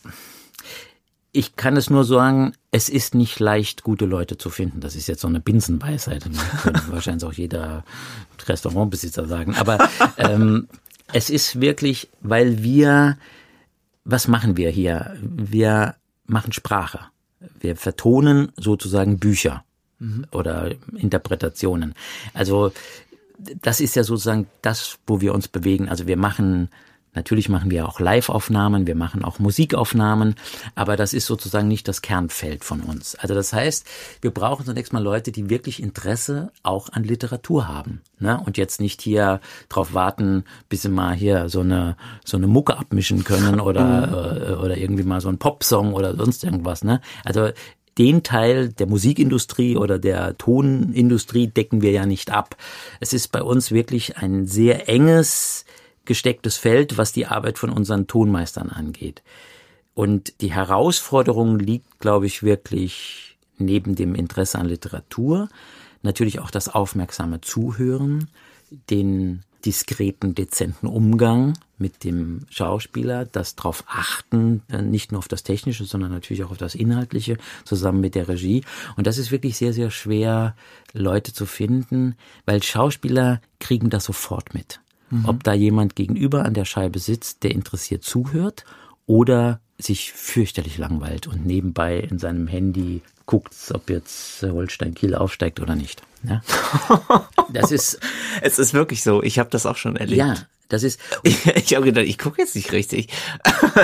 ich 1.31 1.55
kann 1.55 1.77
es 1.77 1.89
nur 1.89 2.03
sagen, 2.03 2.53
es 2.71 2.89
ist 2.89 3.13
nicht 3.13 3.39
leicht, 3.39 3.83
gute 3.83 4.05
Leute 4.05 4.37
zu 4.37 4.49
finden. 4.49 4.79
Das 4.79 4.95
ist 4.95 5.07
jetzt 5.07 5.21
so 5.21 5.27
eine 5.27 5.39
Binsenweisheit. 5.39 6.27
Könnte 6.61 6.81
wahrscheinlich 6.89 7.23
auch 7.23 7.33
jeder 7.33 7.83
Restaurantbesitzer 8.47 9.27
sagen. 9.27 9.55
Aber 9.55 9.77
ähm, 10.17 10.67
es 11.13 11.29
ist 11.29 11.61
wirklich, 11.61 12.09
weil 12.21 12.63
wir, 12.63 13.17
was 14.05 14.27
machen 14.27 14.57
wir 14.57 14.69
hier? 14.69 15.15
Wir 15.21 15.95
machen 16.25 16.51
Sprache. 16.51 16.99
Wir 17.59 17.75
vertonen 17.75 18.51
sozusagen 18.57 19.19
Bücher 19.19 19.63
mhm. 19.99 20.25
oder 20.31 20.71
Interpretationen. 20.95 21.93
Also 22.33 22.71
das 23.61 23.79
ist 23.79 23.95
ja 23.95 24.03
sozusagen 24.03 24.47
das, 24.61 24.97
wo 25.07 25.21
wir 25.21 25.33
uns 25.33 25.47
bewegen. 25.47 25.89
Also 25.89 26.07
wir 26.07 26.17
machen 26.17 26.69
Natürlich 27.13 27.49
machen 27.49 27.71
wir 27.71 27.87
auch 27.87 27.99
Live-Aufnahmen, 27.99 28.85
wir 28.85 28.95
machen 28.95 29.23
auch 29.23 29.39
Musikaufnahmen, 29.39 30.35
aber 30.75 30.95
das 30.95 31.13
ist 31.13 31.25
sozusagen 31.25 31.67
nicht 31.67 31.87
das 31.87 32.01
Kernfeld 32.01 32.63
von 32.63 32.81
uns. 32.81 33.15
Also 33.15 33.33
das 33.33 33.51
heißt, 33.51 33.85
wir 34.21 34.31
brauchen 34.31 34.65
zunächst 34.65 34.93
mal 34.93 35.03
Leute, 35.03 35.31
die 35.31 35.49
wirklich 35.49 35.81
Interesse 35.81 36.51
auch 36.61 36.89
an 36.89 37.03
Literatur 37.03 37.67
haben. 37.67 38.01
Ne? 38.19 38.39
Und 38.45 38.57
jetzt 38.57 38.79
nicht 38.79 39.01
hier 39.01 39.41
drauf 39.69 39.93
warten, 39.93 40.43
bis 40.69 40.83
sie 40.83 40.89
mal 40.89 41.15
hier 41.15 41.49
so 41.49 41.61
eine, 41.61 41.97
so 42.25 42.37
eine 42.37 42.47
Mucke 42.47 42.77
abmischen 42.77 43.23
können 43.23 43.59
oder, 43.59 44.51
äh, 44.51 44.53
oder 44.53 44.77
irgendwie 44.77 45.03
mal 45.03 45.21
so 45.21 45.29
ein 45.29 45.39
Popsong 45.39 45.93
oder 45.93 46.15
sonst 46.15 46.43
irgendwas. 46.43 46.83
Ne? 46.83 47.01
Also 47.25 47.49
den 47.97 48.23
Teil 48.23 48.69
der 48.69 48.87
Musikindustrie 48.87 49.75
oder 49.75 49.99
der 49.99 50.37
Tonindustrie 50.37 51.47
decken 51.47 51.81
wir 51.81 51.91
ja 51.91 52.05
nicht 52.05 52.31
ab. 52.31 52.55
Es 52.99 53.13
ist 53.13 53.31
bei 53.31 53.43
uns 53.43 53.71
wirklich 53.71 54.17
ein 54.17 54.45
sehr 54.45 54.87
enges 54.87 55.65
gestecktes 56.09 56.57
Feld, 56.57 56.97
was 56.97 57.13
die 57.13 57.27
Arbeit 57.27 57.59
von 57.59 57.69
unseren 57.69 58.07
Tonmeistern 58.07 58.69
angeht. 58.69 59.21
Und 59.93 60.41
die 60.41 60.51
Herausforderung 60.51 61.59
liegt, 61.59 61.99
glaube 61.99 62.25
ich, 62.25 62.41
wirklich 62.41 63.37
neben 63.59 63.93
dem 63.93 64.15
Interesse 64.15 64.57
an 64.57 64.65
Literatur, 64.65 65.49
natürlich 66.01 66.39
auch 66.39 66.49
das 66.49 66.67
aufmerksame 66.67 67.41
Zuhören, 67.41 68.27
den 68.89 69.43
diskreten, 69.65 70.33
dezenten 70.33 70.87
Umgang 70.87 71.53
mit 71.77 72.03
dem 72.03 72.47
Schauspieler, 72.49 73.25
das 73.25 73.55
darauf 73.55 73.83
achten, 73.85 74.63
äh, 74.71 74.81
nicht 74.81 75.11
nur 75.11 75.19
auf 75.19 75.27
das 75.27 75.43
Technische, 75.43 75.85
sondern 75.85 76.11
natürlich 76.11 76.43
auch 76.43 76.51
auf 76.51 76.57
das 76.57 76.73
Inhaltliche, 76.73 77.37
zusammen 77.65 78.01
mit 78.01 78.15
der 78.15 78.27
Regie. 78.27 78.63
Und 78.97 79.05
das 79.05 79.19
ist 79.19 79.29
wirklich 79.29 79.57
sehr, 79.57 79.73
sehr 79.73 79.91
schwer, 79.91 80.55
Leute 80.93 81.33
zu 81.33 81.45
finden, 81.45 82.15
weil 82.45 82.63
Schauspieler 82.63 83.41
kriegen 83.59 83.91
das 83.91 84.05
sofort 84.05 84.55
mit 84.55 84.79
mhm. 85.09 85.25
ob 85.25 85.43
da 85.43 85.53
jemand 85.53 85.95
gegenüber 85.95 86.45
an 86.45 86.53
der 86.53 86.65
Scheibe 86.65 86.99
sitzt, 86.99 87.43
der 87.43 87.51
interessiert 87.51 88.03
zuhört 88.03 88.65
oder 89.05 89.59
sich 89.77 90.11
fürchterlich 90.11 90.77
langweilt 90.77 91.27
und 91.27 91.45
nebenbei 91.45 91.99
in 91.99 92.19
seinem 92.19 92.47
Handy 92.47 93.01
guckt, 93.25 93.53
ob 93.73 93.89
jetzt 93.89 94.43
Holstein 94.43 94.93
Kiel 94.93 95.15
aufsteigt 95.15 95.59
oder 95.59 95.75
nicht. 95.75 96.01
Ja? 96.23 96.41
Das 97.51 97.71
ist 97.71 97.99
es 98.41 98.59
ist 98.59 98.75
wirklich 98.75 99.01
so. 99.01 99.23
Ich 99.23 99.39
habe 99.39 99.49
das 99.49 99.65
auch 99.65 99.75
schon 99.75 99.95
erlebt. 99.95 100.19
Ja, 100.19 100.35
das 100.67 100.83
ist. 100.83 100.99
Ich, 101.23 101.45
ich 101.55 101.75
habe 101.75 101.85
gedacht, 101.85 102.05
ich 102.05 102.17
gucke 102.17 102.41
jetzt 102.41 102.55
nicht 102.55 102.71
richtig. 102.71 103.09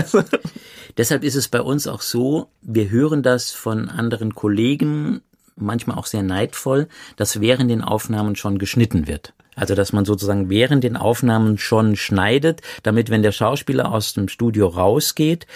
Deshalb 0.97 1.23
ist 1.23 1.35
es 1.35 1.47
bei 1.47 1.61
uns 1.61 1.87
auch 1.87 2.01
so. 2.01 2.49
Wir 2.61 2.89
hören 2.89 3.23
das 3.23 3.51
von 3.51 3.89
anderen 3.89 4.35
Kollegen, 4.35 5.21
manchmal 5.55 5.97
auch 5.97 6.05
sehr 6.05 6.23
neidvoll, 6.23 6.87
dass 7.17 7.41
während 7.41 7.69
den 7.69 7.81
Aufnahmen 7.81 8.35
schon 8.35 8.59
geschnitten 8.59 9.07
wird. 9.07 9.33
Also, 9.55 9.75
dass 9.75 9.93
man 9.93 10.05
sozusagen 10.05 10.49
während 10.49 10.83
den 10.83 10.97
Aufnahmen 10.97 11.57
schon 11.57 11.95
schneidet, 11.95 12.61
damit, 12.83 13.09
wenn 13.09 13.23
der 13.23 13.31
Schauspieler 13.31 13.91
aus 13.91 14.13
dem 14.13 14.27
Studio 14.27 14.67
rausgeht, 14.67 15.47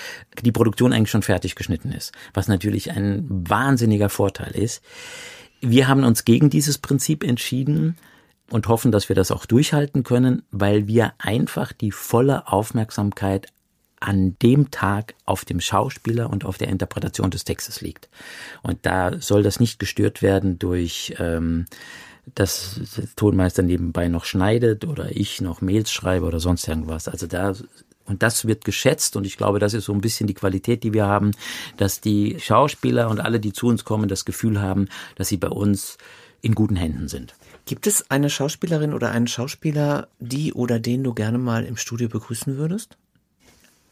die 0.42 0.52
Produktion 0.52 0.94
eigentlich 0.94 1.12
schon 1.12 1.22
fertig 1.22 1.56
geschnitten 1.56 1.92
ist. 1.92 2.14
Was 2.34 2.48
natürlich 2.48 2.92
ein 2.92 3.26
wahnsinniger 3.30 4.10
Vorteil 4.10 4.52
ist. 4.56 4.84
Wir 5.62 5.88
haben 5.88 6.04
uns 6.04 6.24
gegen 6.24 6.50
dieses 6.50 6.78
Prinzip 6.78 7.24
entschieden 7.24 7.98
und 8.50 8.68
hoffen, 8.68 8.92
dass 8.92 9.10
wir 9.10 9.16
das 9.16 9.32
auch 9.32 9.46
durchhalten 9.46 10.04
können, 10.04 10.44
weil 10.52 10.88
wir 10.88 11.14
einfach 11.18 11.74
die 11.74 11.92
volle 11.92 12.48
Aufmerksamkeit 12.48 13.48
an 14.00 14.38
dem 14.42 14.72
Tag 14.72 15.16
auf 15.26 15.44
dem 15.44 15.60
Schauspieler 15.60 16.30
und 16.30 16.46
auf 16.46 16.58
der 16.58 16.70
Interpretation 16.70 17.32
des 17.32 17.44
Textes 17.44 17.82
liegt. 17.82 18.10
Und 18.64 18.86
da 18.86 19.20
soll 19.20 19.44
das 19.44 19.60
nicht 19.60 19.80
gestört 19.80 20.22
werden 20.22 20.58
durch 20.58 21.14
ähm, 21.20 21.66
dass 22.36 22.80
der 22.98 23.06
Tonmeister 23.16 23.64
nebenbei 23.64 24.08
noch 24.08 24.26
schneidet 24.26 24.86
oder 24.86 25.16
ich 25.16 25.42
noch 25.42 25.62
Mails 25.62 25.92
schreibe 25.92 26.26
oder 26.26 26.40
sonst 26.40 26.68
irgendwas. 26.68 27.08
Also 27.08 27.28
da 27.28 27.54
und 28.06 28.24
das 28.24 28.46
wird 28.46 28.66
geschätzt 28.66 29.16
und 29.16 29.26
ich 29.28 29.38
glaube, 29.38 29.60
das 29.60 29.76
ist 29.76 29.86
so 29.86 29.94
ein 29.94 30.02
bisschen 30.02 30.26
die 30.26 30.34
Qualität, 30.34 30.84
die 30.84 30.94
wir 30.94 31.06
haben, 31.06 31.32
dass 31.78 32.02
die 32.02 32.38
Schauspieler 32.40 33.08
und 33.10 33.20
alle, 33.20 33.40
die 33.40 33.54
zu 33.54 33.68
uns 33.68 33.86
kommen, 33.86 34.10
das 34.10 34.26
Gefühl 34.26 34.60
haben, 34.60 34.88
dass 35.16 35.28
sie 35.28 35.38
bei 35.38 35.50
uns 35.50 36.00
in 36.42 36.56
guten 36.56 36.76
Händen 36.76 37.08
sind. 37.08 37.36
Gibt 37.66 37.86
es 37.86 38.10
eine 38.10 38.32
Schauspielerin 38.32 38.94
oder 38.94 39.12
einen 39.12 39.28
Schauspieler, 39.28 40.08
die 40.20 40.54
oder 40.54 40.80
den 40.80 41.04
du 41.04 41.14
gerne 41.14 41.38
mal 41.38 41.66
im 41.66 41.78
Studio 41.78 42.10
begrüßen 42.10 42.58
würdest? 42.58 42.98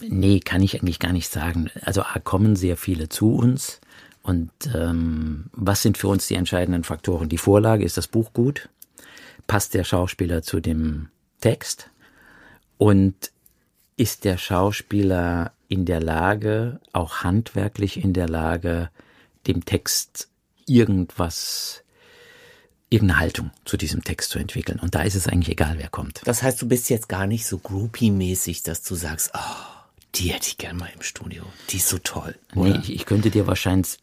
Nee, 0.01 0.39
kann 0.39 0.63
ich 0.63 0.79
eigentlich 0.79 0.99
gar 0.99 1.13
nicht 1.13 1.31
sagen. 1.31 1.69
Also 1.81 2.03
kommen 2.23 2.55
sehr 2.55 2.77
viele 2.77 3.09
zu 3.09 3.35
uns. 3.35 3.79
Und 4.27 4.51
ähm, 4.75 5.45
was 5.53 5.81
sind 5.81 5.97
für 5.97 6.09
uns 6.09 6.27
die 6.27 6.35
entscheidenden 6.35 6.83
Faktoren? 6.83 7.29
Die 7.29 7.37
Vorlage, 7.37 7.85
ist 7.85 7.95
das 7.95 8.07
Buch 8.07 8.33
gut? 8.33 8.67
Passt 9.47 9.73
der 9.73 9.85
Schauspieler 9.85 10.41
zu 10.43 10.59
dem 10.59 11.07
Text? 11.39 11.89
Und 12.77 13.31
ist 13.95 14.25
der 14.25 14.37
Schauspieler 14.37 15.53
in 15.69 15.85
der 15.85 16.01
Lage, 16.01 16.81
auch 16.91 17.23
handwerklich 17.23 18.03
in 18.03 18.11
der 18.11 18.27
Lage, 18.27 18.89
dem 19.47 19.63
Text 19.63 20.27
irgendwas, 20.65 21.85
irgendeine 22.89 23.21
Haltung 23.21 23.51
zu 23.63 23.77
diesem 23.77 24.03
Text 24.03 24.31
zu 24.31 24.39
entwickeln? 24.39 24.81
Und 24.81 24.93
da 24.93 25.03
ist 25.03 25.15
es 25.15 25.27
eigentlich 25.27 25.53
egal, 25.53 25.75
wer 25.77 25.87
kommt. 25.87 26.19
Das 26.25 26.43
heißt, 26.43 26.61
du 26.61 26.67
bist 26.67 26.89
jetzt 26.89 27.07
gar 27.07 27.27
nicht 27.27 27.45
so 27.45 27.59
groupie-mäßig, 27.59 28.61
dass 28.63 28.83
du 28.83 28.95
sagst, 28.95 29.31
oh, 29.33 29.95
die 30.15 30.33
hätte 30.33 30.49
ich 30.49 30.57
gern 30.57 30.75
mal 30.75 30.89
im 30.93 31.01
Studio. 31.01 31.43
Die 31.69 31.77
ist 31.77 31.87
so 31.87 31.97
toll. 31.97 32.35
Oder? 32.55 32.71
Nee, 32.71 32.79
ich, 32.79 32.93
ich 32.93 33.05
könnte 33.05 33.31
dir 33.31 33.47
wahrscheinlich 33.47 33.99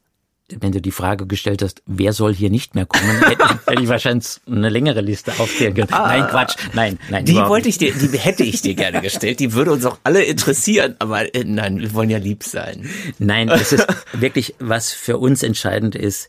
wenn 0.50 0.72
du 0.72 0.80
die 0.80 0.90
Frage 0.90 1.26
gestellt 1.26 1.62
hast, 1.62 1.82
wer 1.86 2.12
soll 2.12 2.34
hier 2.34 2.50
nicht 2.50 2.74
mehr 2.74 2.86
kommen, 2.86 3.18
hätte, 3.66 3.82
ich 3.82 3.88
wahrscheinlich 3.88 4.40
eine 4.46 4.68
längere 4.68 5.00
Liste 5.00 5.32
aufzählen 5.38 5.74
können. 5.74 5.92
Ah, 5.92 6.08
nein, 6.08 6.26
Quatsch, 6.28 6.56
nein, 6.74 6.98
nein. 7.08 7.24
Die 7.24 7.34
wollte 7.34 7.68
ich 7.68 7.78
dir, 7.78 7.92
die 7.94 8.18
hätte 8.18 8.44
ich 8.44 8.60
dir 8.60 8.74
gerne 8.74 9.00
gestellt. 9.00 9.40
Die 9.40 9.52
würde 9.54 9.72
uns 9.72 9.86
auch 9.86 9.98
alle 10.04 10.22
interessieren, 10.22 10.96
aber 10.98 11.34
äh, 11.34 11.44
nein, 11.44 11.80
wir 11.80 11.94
wollen 11.94 12.10
ja 12.10 12.18
lieb 12.18 12.44
sein. 12.44 12.88
Nein, 13.18 13.48
es 13.48 13.72
ist 13.72 13.86
wirklich, 14.12 14.54
was 14.58 14.92
für 14.92 15.18
uns 15.18 15.42
entscheidend 15.42 15.94
ist, 15.94 16.28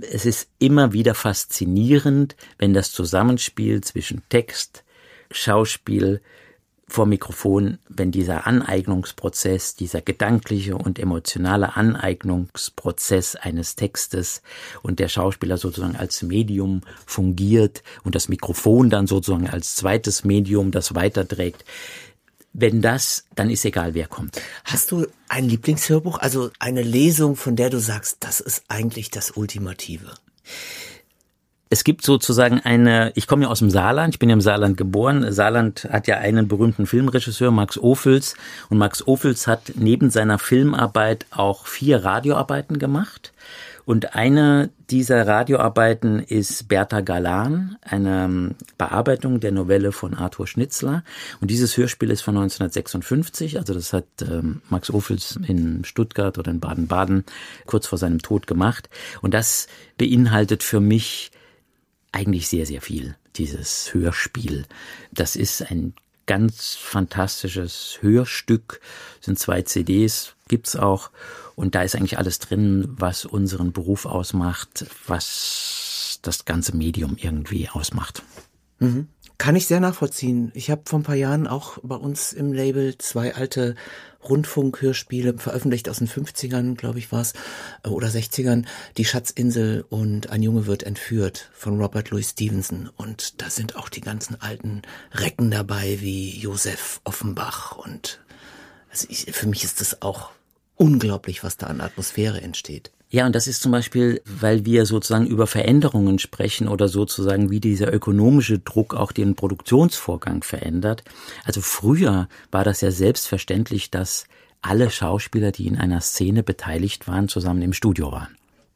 es 0.00 0.26
ist 0.26 0.48
immer 0.58 0.92
wieder 0.92 1.14
faszinierend, 1.14 2.36
wenn 2.58 2.72
das 2.72 2.92
Zusammenspiel 2.92 3.82
zwischen 3.82 4.22
Text, 4.28 4.84
Schauspiel, 5.30 6.20
vor 6.92 7.06
Mikrofon, 7.06 7.78
wenn 7.88 8.12
dieser 8.12 8.46
Aneignungsprozess, 8.46 9.74
dieser 9.74 10.02
gedankliche 10.02 10.76
und 10.76 10.98
emotionale 10.98 11.74
Aneignungsprozess 11.76 13.34
eines 13.34 13.76
Textes 13.76 14.42
und 14.82 14.98
der 14.98 15.08
Schauspieler 15.08 15.56
sozusagen 15.56 15.96
als 15.96 16.22
Medium 16.22 16.82
fungiert 17.06 17.82
und 18.04 18.14
das 18.14 18.28
Mikrofon 18.28 18.90
dann 18.90 19.06
sozusagen 19.06 19.48
als 19.48 19.74
zweites 19.74 20.24
Medium 20.24 20.70
das 20.70 20.94
weiterträgt. 20.94 21.64
Wenn 22.52 22.82
das, 22.82 23.24
dann 23.34 23.48
ist 23.48 23.64
egal, 23.64 23.94
wer 23.94 24.06
kommt. 24.06 24.38
Hast 24.64 24.90
du 24.90 25.06
ein 25.28 25.48
Lieblingshörbuch, 25.48 26.18
also 26.18 26.50
eine 26.58 26.82
Lesung, 26.82 27.36
von 27.36 27.56
der 27.56 27.70
du 27.70 27.80
sagst, 27.80 28.18
das 28.20 28.40
ist 28.40 28.64
eigentlich 28.68 29.10
das 29.10 29.30
Ultimative? 29.30 30.12
Es 31.72 31.84
gibt 31.84 32.04
sozusagen 32.04 32.60
eine, 32.60 33.12
ich 33.14 33.26
komme 33.26 33.44
ja 33.44 33.48
aus 33.48 33.60
dem 33.60 33.70
Saarland, 33.70 34.12
ich 34.14 34.18
bin 34.18 34.28
ja 34.28 34.34
im 34.34 34.42
Saarland 34.42 34.76
geboren. 34.76 35.32
Saarland 35.32 35.88
hat 35.90 36.06
ja 36.06 36.18
einen 36.18 36.46
berühmten 36.46 36.84
Filmregisseur, 36.84 37.50
Max 37.50 37.78
Ophüls. 37.78 38.34
Und 38.68 38.76
Max 38.76 39.06
Ophüls 39.06 39.46
hat 39.46 39.72
neben 39.74 40.10
seiner 40.10 40.38
Filmarbeit 40.38 41.24
auch 41.30 41.66
vier 41.66 42.04
Radioarbeiten 42.04 42.78
gemacht. 42.78 43.32
Und 43.86 44.14
eine 44.14 44.68
dieser 44.90 45.26
Radioarbeiten 45.26 46.18
ist 46.20 46.68
Bertha 46.68 47.00
Galan, 47.00 47.78
eine 47.80 48.54
Bearbeitung 48.76 49.40
der 49.40 49.52
Novelle 49.52 49.92
von 49.92 50.12
Arthur 50.12 50.46
Schnitzler. 50.46 51.02
Und 51.40 51.50
dieses 51.50 51.74
Hörspiel 51.78 52.10
ist 52.10 52.20
von 52.20 52.36
1956, 52.36 53.56
also 53.56 53.72
das 53.72 53.94
hat 53.94 54.04
ähm, 54.20 54.60
Max 54.68 54.90
Ophüls 54.90 55.38
in 55.48 55.86
Stuttgart 55.86 56.36
oder 56.36 56.50
in 56.50 56.60
Baden-Baden 56.60 57.24
kurz 57.64 57.86
vor 57.86 57.96
seinem 57.96 58.18
Tod 58.20 58.46
gemacht. 58.46 58.90
Und 59.22 59.32
das 59.32 59.68
beinhaltet 59.96 60.62
für 60.62 60.80
mich 60.80 61.32
eigentlich 62.12 62.48
sehr, 62.48 62.66
sehr 62.66 62.82
viel, 62.82 63.16
dieses 63.36 63.92
Hörspiel. 63.92 64.66
Das 65.10 65.36
ist 65.36 65.62
ein 65.62 65.94
ganz 66.26 66.76
fantastisches 66.76 67.98
Hörstück, 68.00 68.80
sind 69.20 69.38
zwei 69.38 69.62
CDs, 69.62 70.34
gibt's 70.48 70.76
auch. 70.76 71.10
Und 71.56 71.74
da 71.74 71.82
ist 71.82 71.96
eigentlich 71.96 72.18
alles 72.18 72.38
drin, 72.38 72.94
was 72.96 73.24
unseren 73.24 73.72
Beruf 73.72 74.06
ausmacht, 74.06 74.86
was 75.06 76.20
das 76.22 76.44
ganze 76.44 76.76
Medium 76.76 77.16
irgendwie 77.18 77.68
ausmacht. 77.68 78.22
Mhm. 78.78 79.08
Kann 79.38 79.56
ich 79.56 79.66
sehr 79.66 79.80
nachvollziehen. 79.80 80.52
Ich 80.54 80.70
habe 80.70 80.82
vor 80.84 81.00
ein 81.00 81.04
paar 81.04 81.16
Jahren 81.16 81.46
auch 81.46 81.78
bei 81.82 81.96
uns 81.96 82.32
im 82.32 82.52
Label 82.52 82.96
zwei 82.98 83.34
alte 83.34 83.74
Rundfunkhörspiele 84.22 85.38
veröffentlicht 85.38 85.88
aus 85.88 85.98
den 85.98 86.08
50ern, 86.08 86.76
glaube 86.76 86.98
ich, 86.98 87.10
war's 87.10 87.32
äh, 87.82 87.88
oder 87.88 88.08
60ern. 88.08 88.64
Die 88.96 89.04
Schatzinsel 89.04 89.84
und 89.88 90.30
Ein 90.30 90.42
Junge 90.42 90.66
wird 90.66 90.84
entführt 90.84 91.50
von 91.52 91.80
Robert 91.80 92.10
Louis 92.10 92.30
Stevenson. 92.30 92.88
Und 92.96 93.42
da 93.42 93.50
sind 93.50 93.76
auch 93.76 93.88
die 93.88 94.00
ganzen 94.00 94.40
alten 94.40 94.82
Recken 95.12 95.50
dabei, 95.50 95.98
wie 96.00 96.38
Josef 96.38 97.00
Offenbach. 97.04 97.76
Und 97.76 98.20
also 98.90 99.06
ich, 99.10 99.26
für 99.32 99.48
mich 99.48 99.64
ist 99.64 99.80
das 99.80 100.02
auch 100.02 100.30
unglaublich, 100.76 101.42
was 101.42 101.56
da 101.56 101.66
an 101.66 101.80
Atmosphäre 101.80 102.40
entsteht. 102.40 102.92
Ja, 103.12 103.26
und 103.26 103.34
das 103.34 103.46
ist 103.46 103.60
zum 103.60 103.72
Beispiel, 103.72 104.22
weil 104.24 104.64
wir 104.64 104.86
sozusagen 104.86 105.26
über 105.26 105.46
Veränderungen 105.46 106.18
sprechen 106.18 106.66
oder 106.66 106.88
sozusagen 106.88 107.50
wie 107.50 107.60
dieser 107.60 107.92
ökonomische 107.92 108.58
Druck 108.58 108.94
auch 108.94 109.12
den 109.12 109.36
Produktionsvorgang 109.36 110.42
verändert. 110.42 111.04
Also 111.44 111.60
früher 111.60 112.26
war 112.50 112.64
das 112.64 112.80
ja 112.80 112.90
selbstverständlich, 112.90 113.90
dass 113.90 114.24
alle 114.62 114.88
Schauspieler, 114.88 115.52
die 115.52 115.66
in 115.66 115.76
einer 115.76 116.00
Szene 116.00 116.42
beteiligt 116.42 117.06
waren, 117.06 117.28
zusammen 117.28 117.60
im 117.60 117.74
Studio 117.74 118.12
waren. 118.12 118.34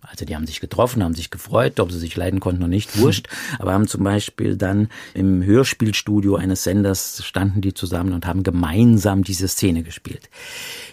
Also 0.08 0.24
die 0.24 0.34
haben 0.34 0.46
sich 0.46 0.60
getroffen, 0.60 1.02
haben 1.02 1.14
sich 1.14 1.30
gefreut, 1.30 1.80
ob 1.80 1.92
sie 1.92 1.98
sich 1.98 2.16
leiden 2.16 2.40
konnten 2.40 2.62
oder 2.62 2.68
nicht, 2.68 2.98
wurscht. 2.98 3.28
Aber 3.58 3.72
haben 3.72 3.86
zum 3.86 4.04
Beispiel 4.04 4.56
dann 4.56 4.88
im 5.14 5.42
Hörspielstudio 5.42 6.36
eines 6.36 6.64
Senders 6.64 7.24
standen 7.24 7.60
die 7.60 7.74
zusammen 7.74 8.12
und 8.12 8.26
haben 8.26 8.42
gemeinsam 8.42 9.24
diese 9.24 9.48
Szene 9.48 9.82
gespielt. 9.82 10.30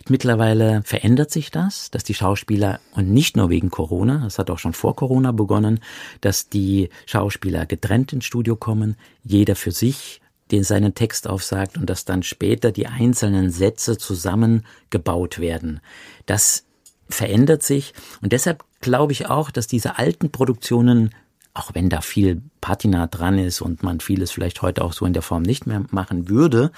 Mittlerweile 0.09 0.81
verändert 0.83 1.31
sich 1.31 1.51
das, 1.51 1.91
dass 1.91 2.03
die 2.03 2.13
Schauspieler, 2.13 2.79
und 2.93 3.11
nicht 3.11 3.37
nur 3.37 3.49
wegen 3.49 3.69
Corona, 3.69 4.21
das 4.23 4.39
hat 4.39 4.49
auch 4.49 4.59
schon 4.59 4.73
vor 4.73 4.95
Corona 4.95 5.31
begonnen, 5.31 5.79
dass 6.21 6.49
die 6.49 6.89
Schauspieler 7.05 7.65
getrennt 7.65 8.13
ins 8.13 8.25
Studio 8.25 8.55
kommen, 8.55 8.95
jeder 9.23 9.55
für 9.55 9.71
sich 9.71 10.21
den 10.51 10.63
seinen 10.63 10.93
Text 10.93 11.27
aufsagt 11.27 11.77
und 11.77 11.89
dass 11.89 12.05
dann 12.05 12.21
später 12.21 12.71
die 12.71 12.87
einzelnen 12.87 13.49
Sätze 13.49 13.97
zusammengebaut 13.97 15.39
werden. 15.39 15.79
Das 16.25 16.65
verändert 17.09 17.63
sich 17.63 17.93
und 18.21 18.33
deshalb 18.33 18.63
glaube 18.83 19.13
ich 19.13 19.27
auch, 19.27 19.49
dass 19.49 19.65
diese 19.65 19.97
alten 19.97 20.31
Produktionen, 20.31 21.09
auch 21.55 21.73
wenn 21.73 21.89
da 21.89 22.01
viel 22.01 22.41
Patina 22.61 23.07
dran 23.07 23.39
ist 23.39 23.61
und 23.61 23.81
man 23.81 23.99
vieles 23.99 24.31
vielleicht 24.31 24.61
heute 24.61 24.83
auch 24.83 24.93
so 24.93 25.05
in 25.05 25.13
der 25.13 25.23
Form 25.23 25.41
nicht 25.41 25.65
mehr 25.65 25.83
machen 25.89 26.29
würde, 26.29 26.71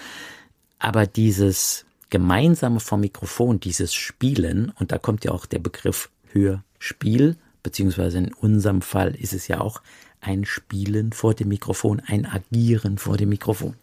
aber 0.79 1.07
dieses 1.07 1.85
gemeinsame 2.09 2.79
vom 2.79 3.01
Mikrofon, 3.01 3.59
dieses 3.59 3.93
Spielen, 3.93 4.71
und 4.79 4.91
da 4.91 4.99
kommt 4.99 5.25
ja 5.25 5.31
auch 5.31 5.45
der 5.45 5.59
Begriff 5.59 6.09
Hörspiel, 6.31 7.35
beziehungsweise 7.63 8.19
in 8.19 8.33
unserem 8.33 8.81
Fall 8.81 9.15
ist 9.15 9.33
es 9.33 9.47
ja 9.47 9.59
auch 9.59 9.81
ein 10.21 10.45
Spielen 10.45 11.11
vor 11.11 11.33
dem 11.33 11.49
Mikrofon, 11.49 12.01
ein 12.05 12.25
Agieren 12.25 12.97
vor 12.99 13.17
dem 13.17 13.29
Mikrofon 13.29 13.75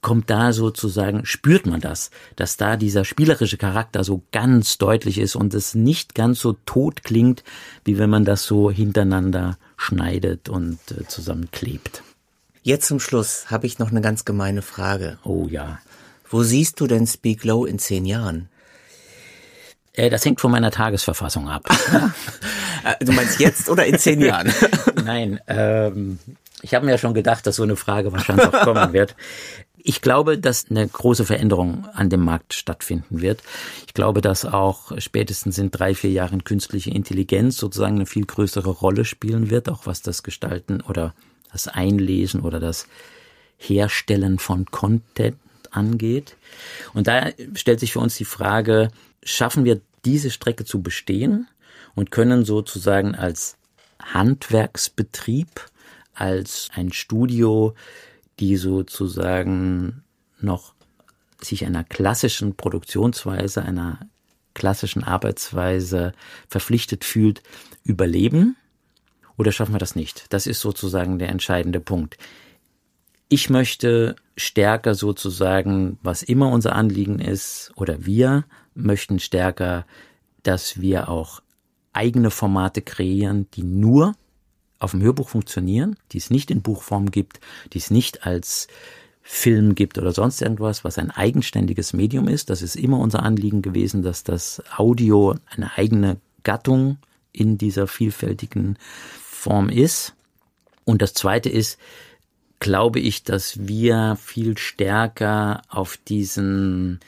kommt 0.00 0.30
da 0.30 0.52
sozusagen, 0.52 1.24
spürt 1.24 1.66
man 1.66 1.80
das, 1.80 2.10
dass 2.36 2.56
da 2.56 2.76
dieser 2.76 3.04
spielerische 3.04 3.56
Charakter 3.56 4.04
so 4.04 4.22
ganz 4.32 4.78
deutlich 4.78 5.18
ist 5.18 5.36
und 5.36 5.54
es 5.54 5.74
nicht 5.74 6.14
ganz 6.14 6.40
so 6.40 6.54
tot 6.66 7.04
klingt, 7.04 7.44
wie 7.84 7.98
wenn 7.98 8.10
man 8.10 8.24
das 8.24 8.44
so 8.44 8.70
hintereinander 8.70 9.58
schneidet 9.76 10.48
und 10.48 10.78
äh, 10.90 11.06
zusammenklebt. 11.06 12.02
Jetzt 12.62 12.88
zum 12.88 13.00
Schluss 13.00 13.50
habe 13.50 13.66
ich 13.66 13.78
noch 13.78 13.90
eine 13.90 14.00
ganz 14.00 14.24
gemeine 14.24 14.62
Frage. 14.62 15.18
Oh 15.22 15.46
ja. 15.48 15.78
Wo 16.28 16.42
siehst 16.42 16.80
du 16.80 16.86
denn 16.86 17.06
Speak 17.06 17.44
Low 17.44 17.66
in 17.66 17.78
zehn 17.78 18.06
Jahren? 18.06 18.48
Äh, 19.92 20.10
das 20.10 20.24
hängt 20.24 20.40
von 20.40 20.50
meiner 20.50 20.70
Tagesverfassung 20.70 21.48
ab. 21.48 21.64
Äh, 22.86 23.02
du 23.02 23.12
meinst 23.12 23.40
jetzt 23.40 23.70
oder 23.70 23.86
in 23.86 23.98
zehn 23.98 24.20
Jahren? 24.20 24.52
Nein, 25.06 25.40
ähm, 25.46 26.18
ich 26.60 26.74
habe 26.74 26.84
mir 26.84 26.92
ja 26.92 26.98
schon 26.98 27.14
gedacht, 27.14 27.46
dass 27.46 27.56
so 27.56 27.62
eine 27.62 27.76
Frage 27.76 28.12
wahrscheinlich 28.12 28.46
auch 28.46 28.62
kommen 28.62 28.92
wird. 28.92 29.16
Ich 29.86 30.00
glaube, 30.00 30.38
dass 30.38 30.70
eine 30.70 30.88
große 30.88 31.26
Veränderung 31.26 31.86
an 31.92 32.08
dem 32.08 32.24
Markt 32.24 32.54
stattfinden 32.54 33.20
wird. 33.20 33.42
Ich 33.86 33.92
glaube, 33.92 34.22
dass 34.22 34.46
auch 34.46 34.98
spätestens 34.98 35.58
in 35.58 35.70
drei, 35.70 35.94
vier 35.94 36.10
Jahren 36.10 36.42
künstliche 36.42 36.90
Intelligenz 36.90 37.58
sozusagen 37.58 37.96
eine 37.96 38.06
viel 38.06 38.24
größere 38.24 38.70
Rolle 38.70 39.04
spielen 39.04 39.50
wird, 39.50 39.68
auch 39.68 39.84
was 39.84 40.00
das 40.00 40.22
Gestalten 40.22 40.80
oder 40.80 41.14
das 41.52 41.68
Einlesen 41.68 42.40
oder 42.40 42.60
das 42.60 42.86
Herstellen 43.58 44.38
von 44.38 44.64
Content 44.64 45.36
angeht. 45.70 46.38
Und 46.94 47.06
da 47.06 47.28
stellt 47.54 47.80
sich 47.80 47.92
für 47.92 48.00
uns 48.00 48.16
die 48.16 48.24
Frage, 48.24 48.88
schaffen 49.22 49.66
wir 49.66 49.82
diese 50.06 50.30
Strecke 50.30 50.64
zu 50.64 50.80
bestehen 50.80 51.46
und 51.94 52.10
können 52.10 52.46
sozusagen 52.46 53.14
als 53.14 53.58
Handwerksbetrieb, 54.02 55.48
als 56.14 56.70
ein 56.74 56.90
Studio 56.90 57.74
die 58.40 58.56
sozusagen 58.56 60.02
noch 60.40 60.74
sich 61.40 61.64
einer 61.66 61.84
klassischen 61.84 62.56
Produktionsweise, 62.56 63.62
einer 63.62 64.08
klassischen 64.54 65.04
Arbeitsweise 65.04 66.12
verpflichtet 66.48 67.04
fühlt, 67.04 67.42
überleben? 67.82 68.56
Oder 69.36 69.52
schaffen 69.52 69.74
wir 69.74 69.80
das 69.80 69.96
nicht? 69.96 70.26
Das 70.32 70.46
ist 70.46 70.60
sozusagen 70.60 71.18
der 71.18 71.28
entscheidende 71.28 71.80
Punkt. 71.80 72.16
Ich 73.28 73.50
möchte 73.50 74.16
stärker 74.36 74.94
sozusagen, 74.94 75.98
was 76.02 76.22
immer 76.22 76.50
unser 76.50 76.74
Anliegen 76.76 77.18
ist, 77.18 77.72
oder 77.74 78.06
wir 78.06 78.44
möchten 78.74 79.18
stärker, 79.18 79.86
dass 80.42 80.80
wir 80.80 81.08
auch 81.08 81.42
eigene 81.92 82.30
Formate 82.30 82.82
kreieren, 82.82 83.48
die 83.54 83.62
nur 83.62 84.14
auf 84.84 84.92
dem 84.92 85.02
Hörbuch 85.02 85.28
funktionieren, 85.28 85.96
die 86.12 86.18
es 86.18 86.30
nicht 86.30 86.50
in 86.50 86.62
Buchform 86.62 87.10
gibt, 87.10 87.40
die 87.72 87.78
es 87.78 87.90
nicht 87.90 88.26
als 88.26 88.68
Film 89.22 89.74
gibt 89.74 89.96
oder 89.96 90.12
sonst 90.12 90.42
irgendwas, 90.42 90.84
was 90.84 90.98
ein 90.98 91.10
eigenständiges 91.10 91.94
Medium 91.94 92.28
ist. 92.28 92.50
Das 92.50 92.60
ist 92.60 92.76
immer 92.76 92.98
unser 92.98 93.22
Anliegen 93.22 93.62
gewesen, 93.62 94.02
dass 94.02 94.22
das 94.22 94.62
Audio 94.76 95.34
eine 95.46 95.76
eigene 95.76 96.18
Gattung 96.42 96.98
in 97.32 97.56
dieser 97.56 97.86
vielfältigen 97.86 98.78
Form 99.22 99.70
ist. 99.70 100.14
Und 100.84 101.00
das 101.00 101.14
Zweite 101.14 101.48
ist, 101.48 101.78
glaube 102.60 103.00
ich, 103.00 103.24
dass 103.24 103.66
wir 103.66 104.16
viel 104.20 104.58
stärker 104.58 105.62
auf 105.68 105.96
diesen, 105.96 107.00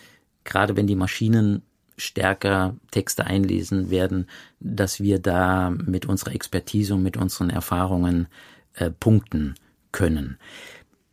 gerade 0.44 0.76
wenn 0.76 0.86
die 0.86 0.96
Maschinen 0.96 1.62
stärker 1.96 2.76
Texte 2.90 3.24
einlesen 3.24 3.90
werden, 3.90 4.28
dass 4.60 5.00
wir 5.00 5.18
da 5.18 5.70
mit 5.70 6.06
unserer 6.06 6.34
Expertise 6.34 6.94
und 6.94 7.02
mit 7.02 7.16
unseren 7.16 7.50
Erfahrungen 7.50 8.28
äh, 8.74 8.90
punkten 8.90 9.54
können. 9.92 10.38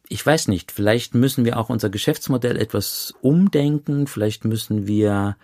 Ich 0.09 0.25
weiß 0.25 0.49
nicht, 0.49 0.71
vielleicht 0.71 1.15
müssen 1.15 1.45
wir 1.45 1.57
auch 1.57 1.69
unser 1.69 1.89
Geschäftsmodell 1.89 2.57
etwas 2.57 3.13
umdenken, 3.21 4.07
vielleicht 4.07 4.45
müssen 4.45 4.85
wir 4.85 5.37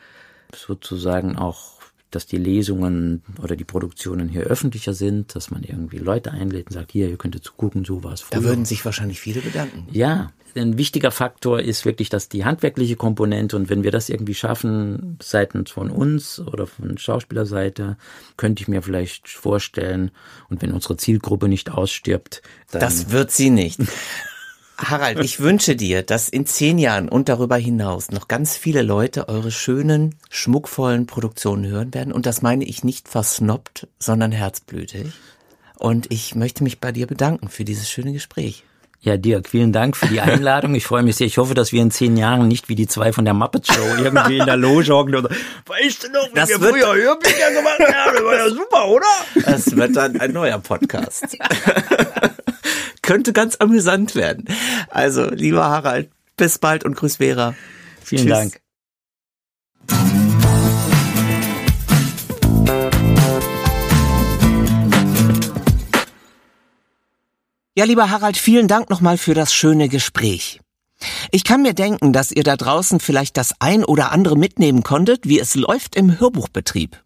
sozusagen 0.53 1.37
auch 1.37 1.78
dass 2.11 2.25
die 2.25 2.37
Lesungen 2.37 3.23
oder 3.41 3.55
die 3.55 3.63
Produktionen 3.63 4.29
hier 4.29 4.41
öffentlicher 4.43 4.93
sind, 4.93 5.35
dass 5.35 5.51
man 5.51 5.63
irgendwie 5.63 5.97
Leute 5.97 6.31
einlädt 6.31 6.67
und 6.67 6.73
sagt, 6.73 6.91
hier, 6.91 7.09
ihr 7.09 7.17
könnt 7.17 7.41
zugucken, 7.43 7.85
so 7.85 8.03
war 8.03 8.13
es 8.13 8.21
früher. 8.21 8.41
Da 8.41 8.47
würden 8.47 8.65
sich 8.65 8.83
wahrscheinlich 8.85 9.19
viele 9.19 9.41
bedanken. 9.41 9.87
Ja, 9.91 10.31
ein 10.55 10.77
wichtiger 10.77 11.11
Faktor 11.11 11.59
ist 11.59 11.85
wirklich, 11.85 12.09
dass 12.09 12.29
die 12.29 12.45
handwerkliche 12.45 12.95
Komponente 12.95 13.55
und 13.55 13.69
wenn 13.69 13.83
wir 13.83 13.91
das 13.91 14.09
irgendwie 14.09 14.33
schaffen, 14.33 15.17
seitens 15.21 15.71
von 15.71 15.91
uns 15.91 16.39
oder 16.39 16.65
von 16.65 16.97
Schauspielerseite, 16.97 17.97
könnte 18.37 18.63
ich 18.63 18.67
mir 18.67 18.81
vielleicht 18.81 19.27
vorstellen, 19.29 20.11
und 20.49 20.61
wenn 20.61 20.71
unsere 20.71 20.97
Zielgruppe 20.97 21.47
nicht 21.47 21.71
ausstirbt, 21.71 22.41
dann 22.71 22.81
Das 22.81 23.11
wird 23.11 23.31
sie 23.31 23.49
nicht. 23.49 23.79
Harald, 24.81 25.19
ich 25.19 25.41
wünsche 25.41 25.75
dir, 25.75 26.03
dass 26.03 26.29
in 26.29 26.45
zehn 26.45 26.77
Jahren 26.77 27.09
und 27.09 27.27
darüber 27.27 27.57
hinaus 27.57 28.11
noch 28.11 28.27
ganz 28.29 28.55
viele 28.55 28.81
Leute 28.81 29.27
eure 29.27 29.51
schönen, 29.51 30.15
schmuckvollen 30.29 31.05
Produktionen 31.05 31.67
hören 31.67 31.93
werden. 31.93 32.13
Und 32.13 32.25
das 32.25 32.41
meine 32.41 32.63
ich 32.63 32.83
nicht 32.83 33.09
versnoppt, 33.09 33.87
sondern 33.99 34.31
herzblütig. 34.31 35.07
Und 35.77 36.11
ich 36.11 36.33
möchte 36.33 36.63
mich 36.63 36.79
bei 36.79 36.91
dir 36.93 37.07
bedanken 37.07 37.49
für 37.49 37.65
dieses 37.65 37.89
schöne 37.89 38.13
Gespräch. 38.13 38.63
Ja, 39.01 39.15
Dirk, 39.15 39.47
vielen 39.47 39.71
Dank 39.71 39.95
für 39.95 40.07
die 40.07 40.19
Einladung. 40.19 40.75
Ich 40.75 40.85
freue 40.85 41.03
mich 41.03 41.15
sehr. 41.15 41.27
Ich 41.27 41.37
hoffe, 41.37 41.53
dass 41.53 41.71
wir 41.71 41.81
in 41.81 41.91
zehn 41.91 42.17
Jahren 42.17 42.47
nicht 42.47 42.67
wie 42.67 42.75
die 42.75 42.87
zwei 42.87 43.13
von 43.13 43.23
der 43.23 43.33
Muppet 43.33 43.67
Show 43.67 43.95
irgendwie 43.97 44.37
in 44.37 44.45
der 44.45 44.57
Loge 44.57 44.93
hocken 44.93 45.15
oder 45.15 45.29
weißt 45.67 46.03
du 46.03 46.11
noch, 46.11 46.29
wie 46.29 46.35
das 46.35 46.49
wir 46.49 46.59
wird, 46.59 46.71
früher 46.71 46.95
Hörbücher 46.95 47.51
gemacht 47.51 47.79
haben? 47.79 48.15
Das 48.15 48.23
war 48.23 48.35
ja 48.35 48.49
super, 48.49 48.87
oder? 48.87 49.05
Das 49.45 49.75
wird 49.75 49.95
dann 49.95 50.19
ein 50.19 50.33
neuer 50.33 50.59
Podcast. 50.59 51.37
Könnte 53.09 53.33
ganz 53.33 53.55
amüsant 53.55 54.13
werden. 54.13 54.45
Also, 54.91 55.31
lieber 55.31 55.65
Harald, 55.65 56.11
bis 56.37 56.59
bald 56.59 56.83
und 56.83 56.95
grüß 56.95 57.15
Vera. 57.15 57.55
Vielen 58.03 58.27
Tschüss. 58.27 58.37
Dank. 58.37 58.61
Ja, 67.75 67.85
lieber 67.85 68.11
Harald, 68.11 68.37
vielen 68.37 68.67
Dank 68.67 68.91
nochmal 68.91 69.17
für 69.17 69.33
das 69.33 69.55
schöne 69.55 69.89
Gespräch. 69.89 70.59
Ich 71.31 71.43
kann 71.43 71.63
mir 71.63 71.73
denken, 71.73 72.13
dass 72.13 72.31
ihr 72.31 72.43
da 72.43 72.57
draußen 72.57 72.99
vielleicht 72.99 73.37
das 73.37 73.55
ein 73.57 73.83
oder 73.83 74.11
andere 74.11 74.37
mitnehmen 74.37 74.83
konntet, 74.83 75.27
wie 75.27 75.39
es 75.39 75.55
läuft 75.55 75.95
im 75.95 76.19
Hörbuchbetrieb. 76.19 77.01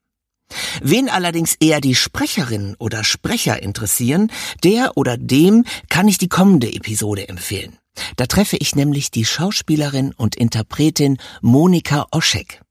Wen 0.81 1.09
allerdings 1.09 1.55
eher 1.59 1.81
die 1.81 1.95
Sprecherin 1.95 2.75
oder 2.79 3.03
Sprecher 3.03 3.61
interessieren, 3.61 4.31
der 4.63 4.97
oder 4.97 5.17
dem 5.17 5.65
kann 5.89 6.07
ich 6.07 6.17
die 6.17 6.29
kommende 6.29 6.71
Episode 6.71 7.27
empfehlen. 7.27 7.77
Da 8.15 8.25
treffe 8.25 8.57
ich 8.57 8.75
nämlich 8.75 9.11
die 9.11 9.25
Schauspielerin 9.25 10.13
und 10.15 10.35
Interpretin 10.35 11.17
Monika 11.41 12.07
Oschek. 12.11 12.61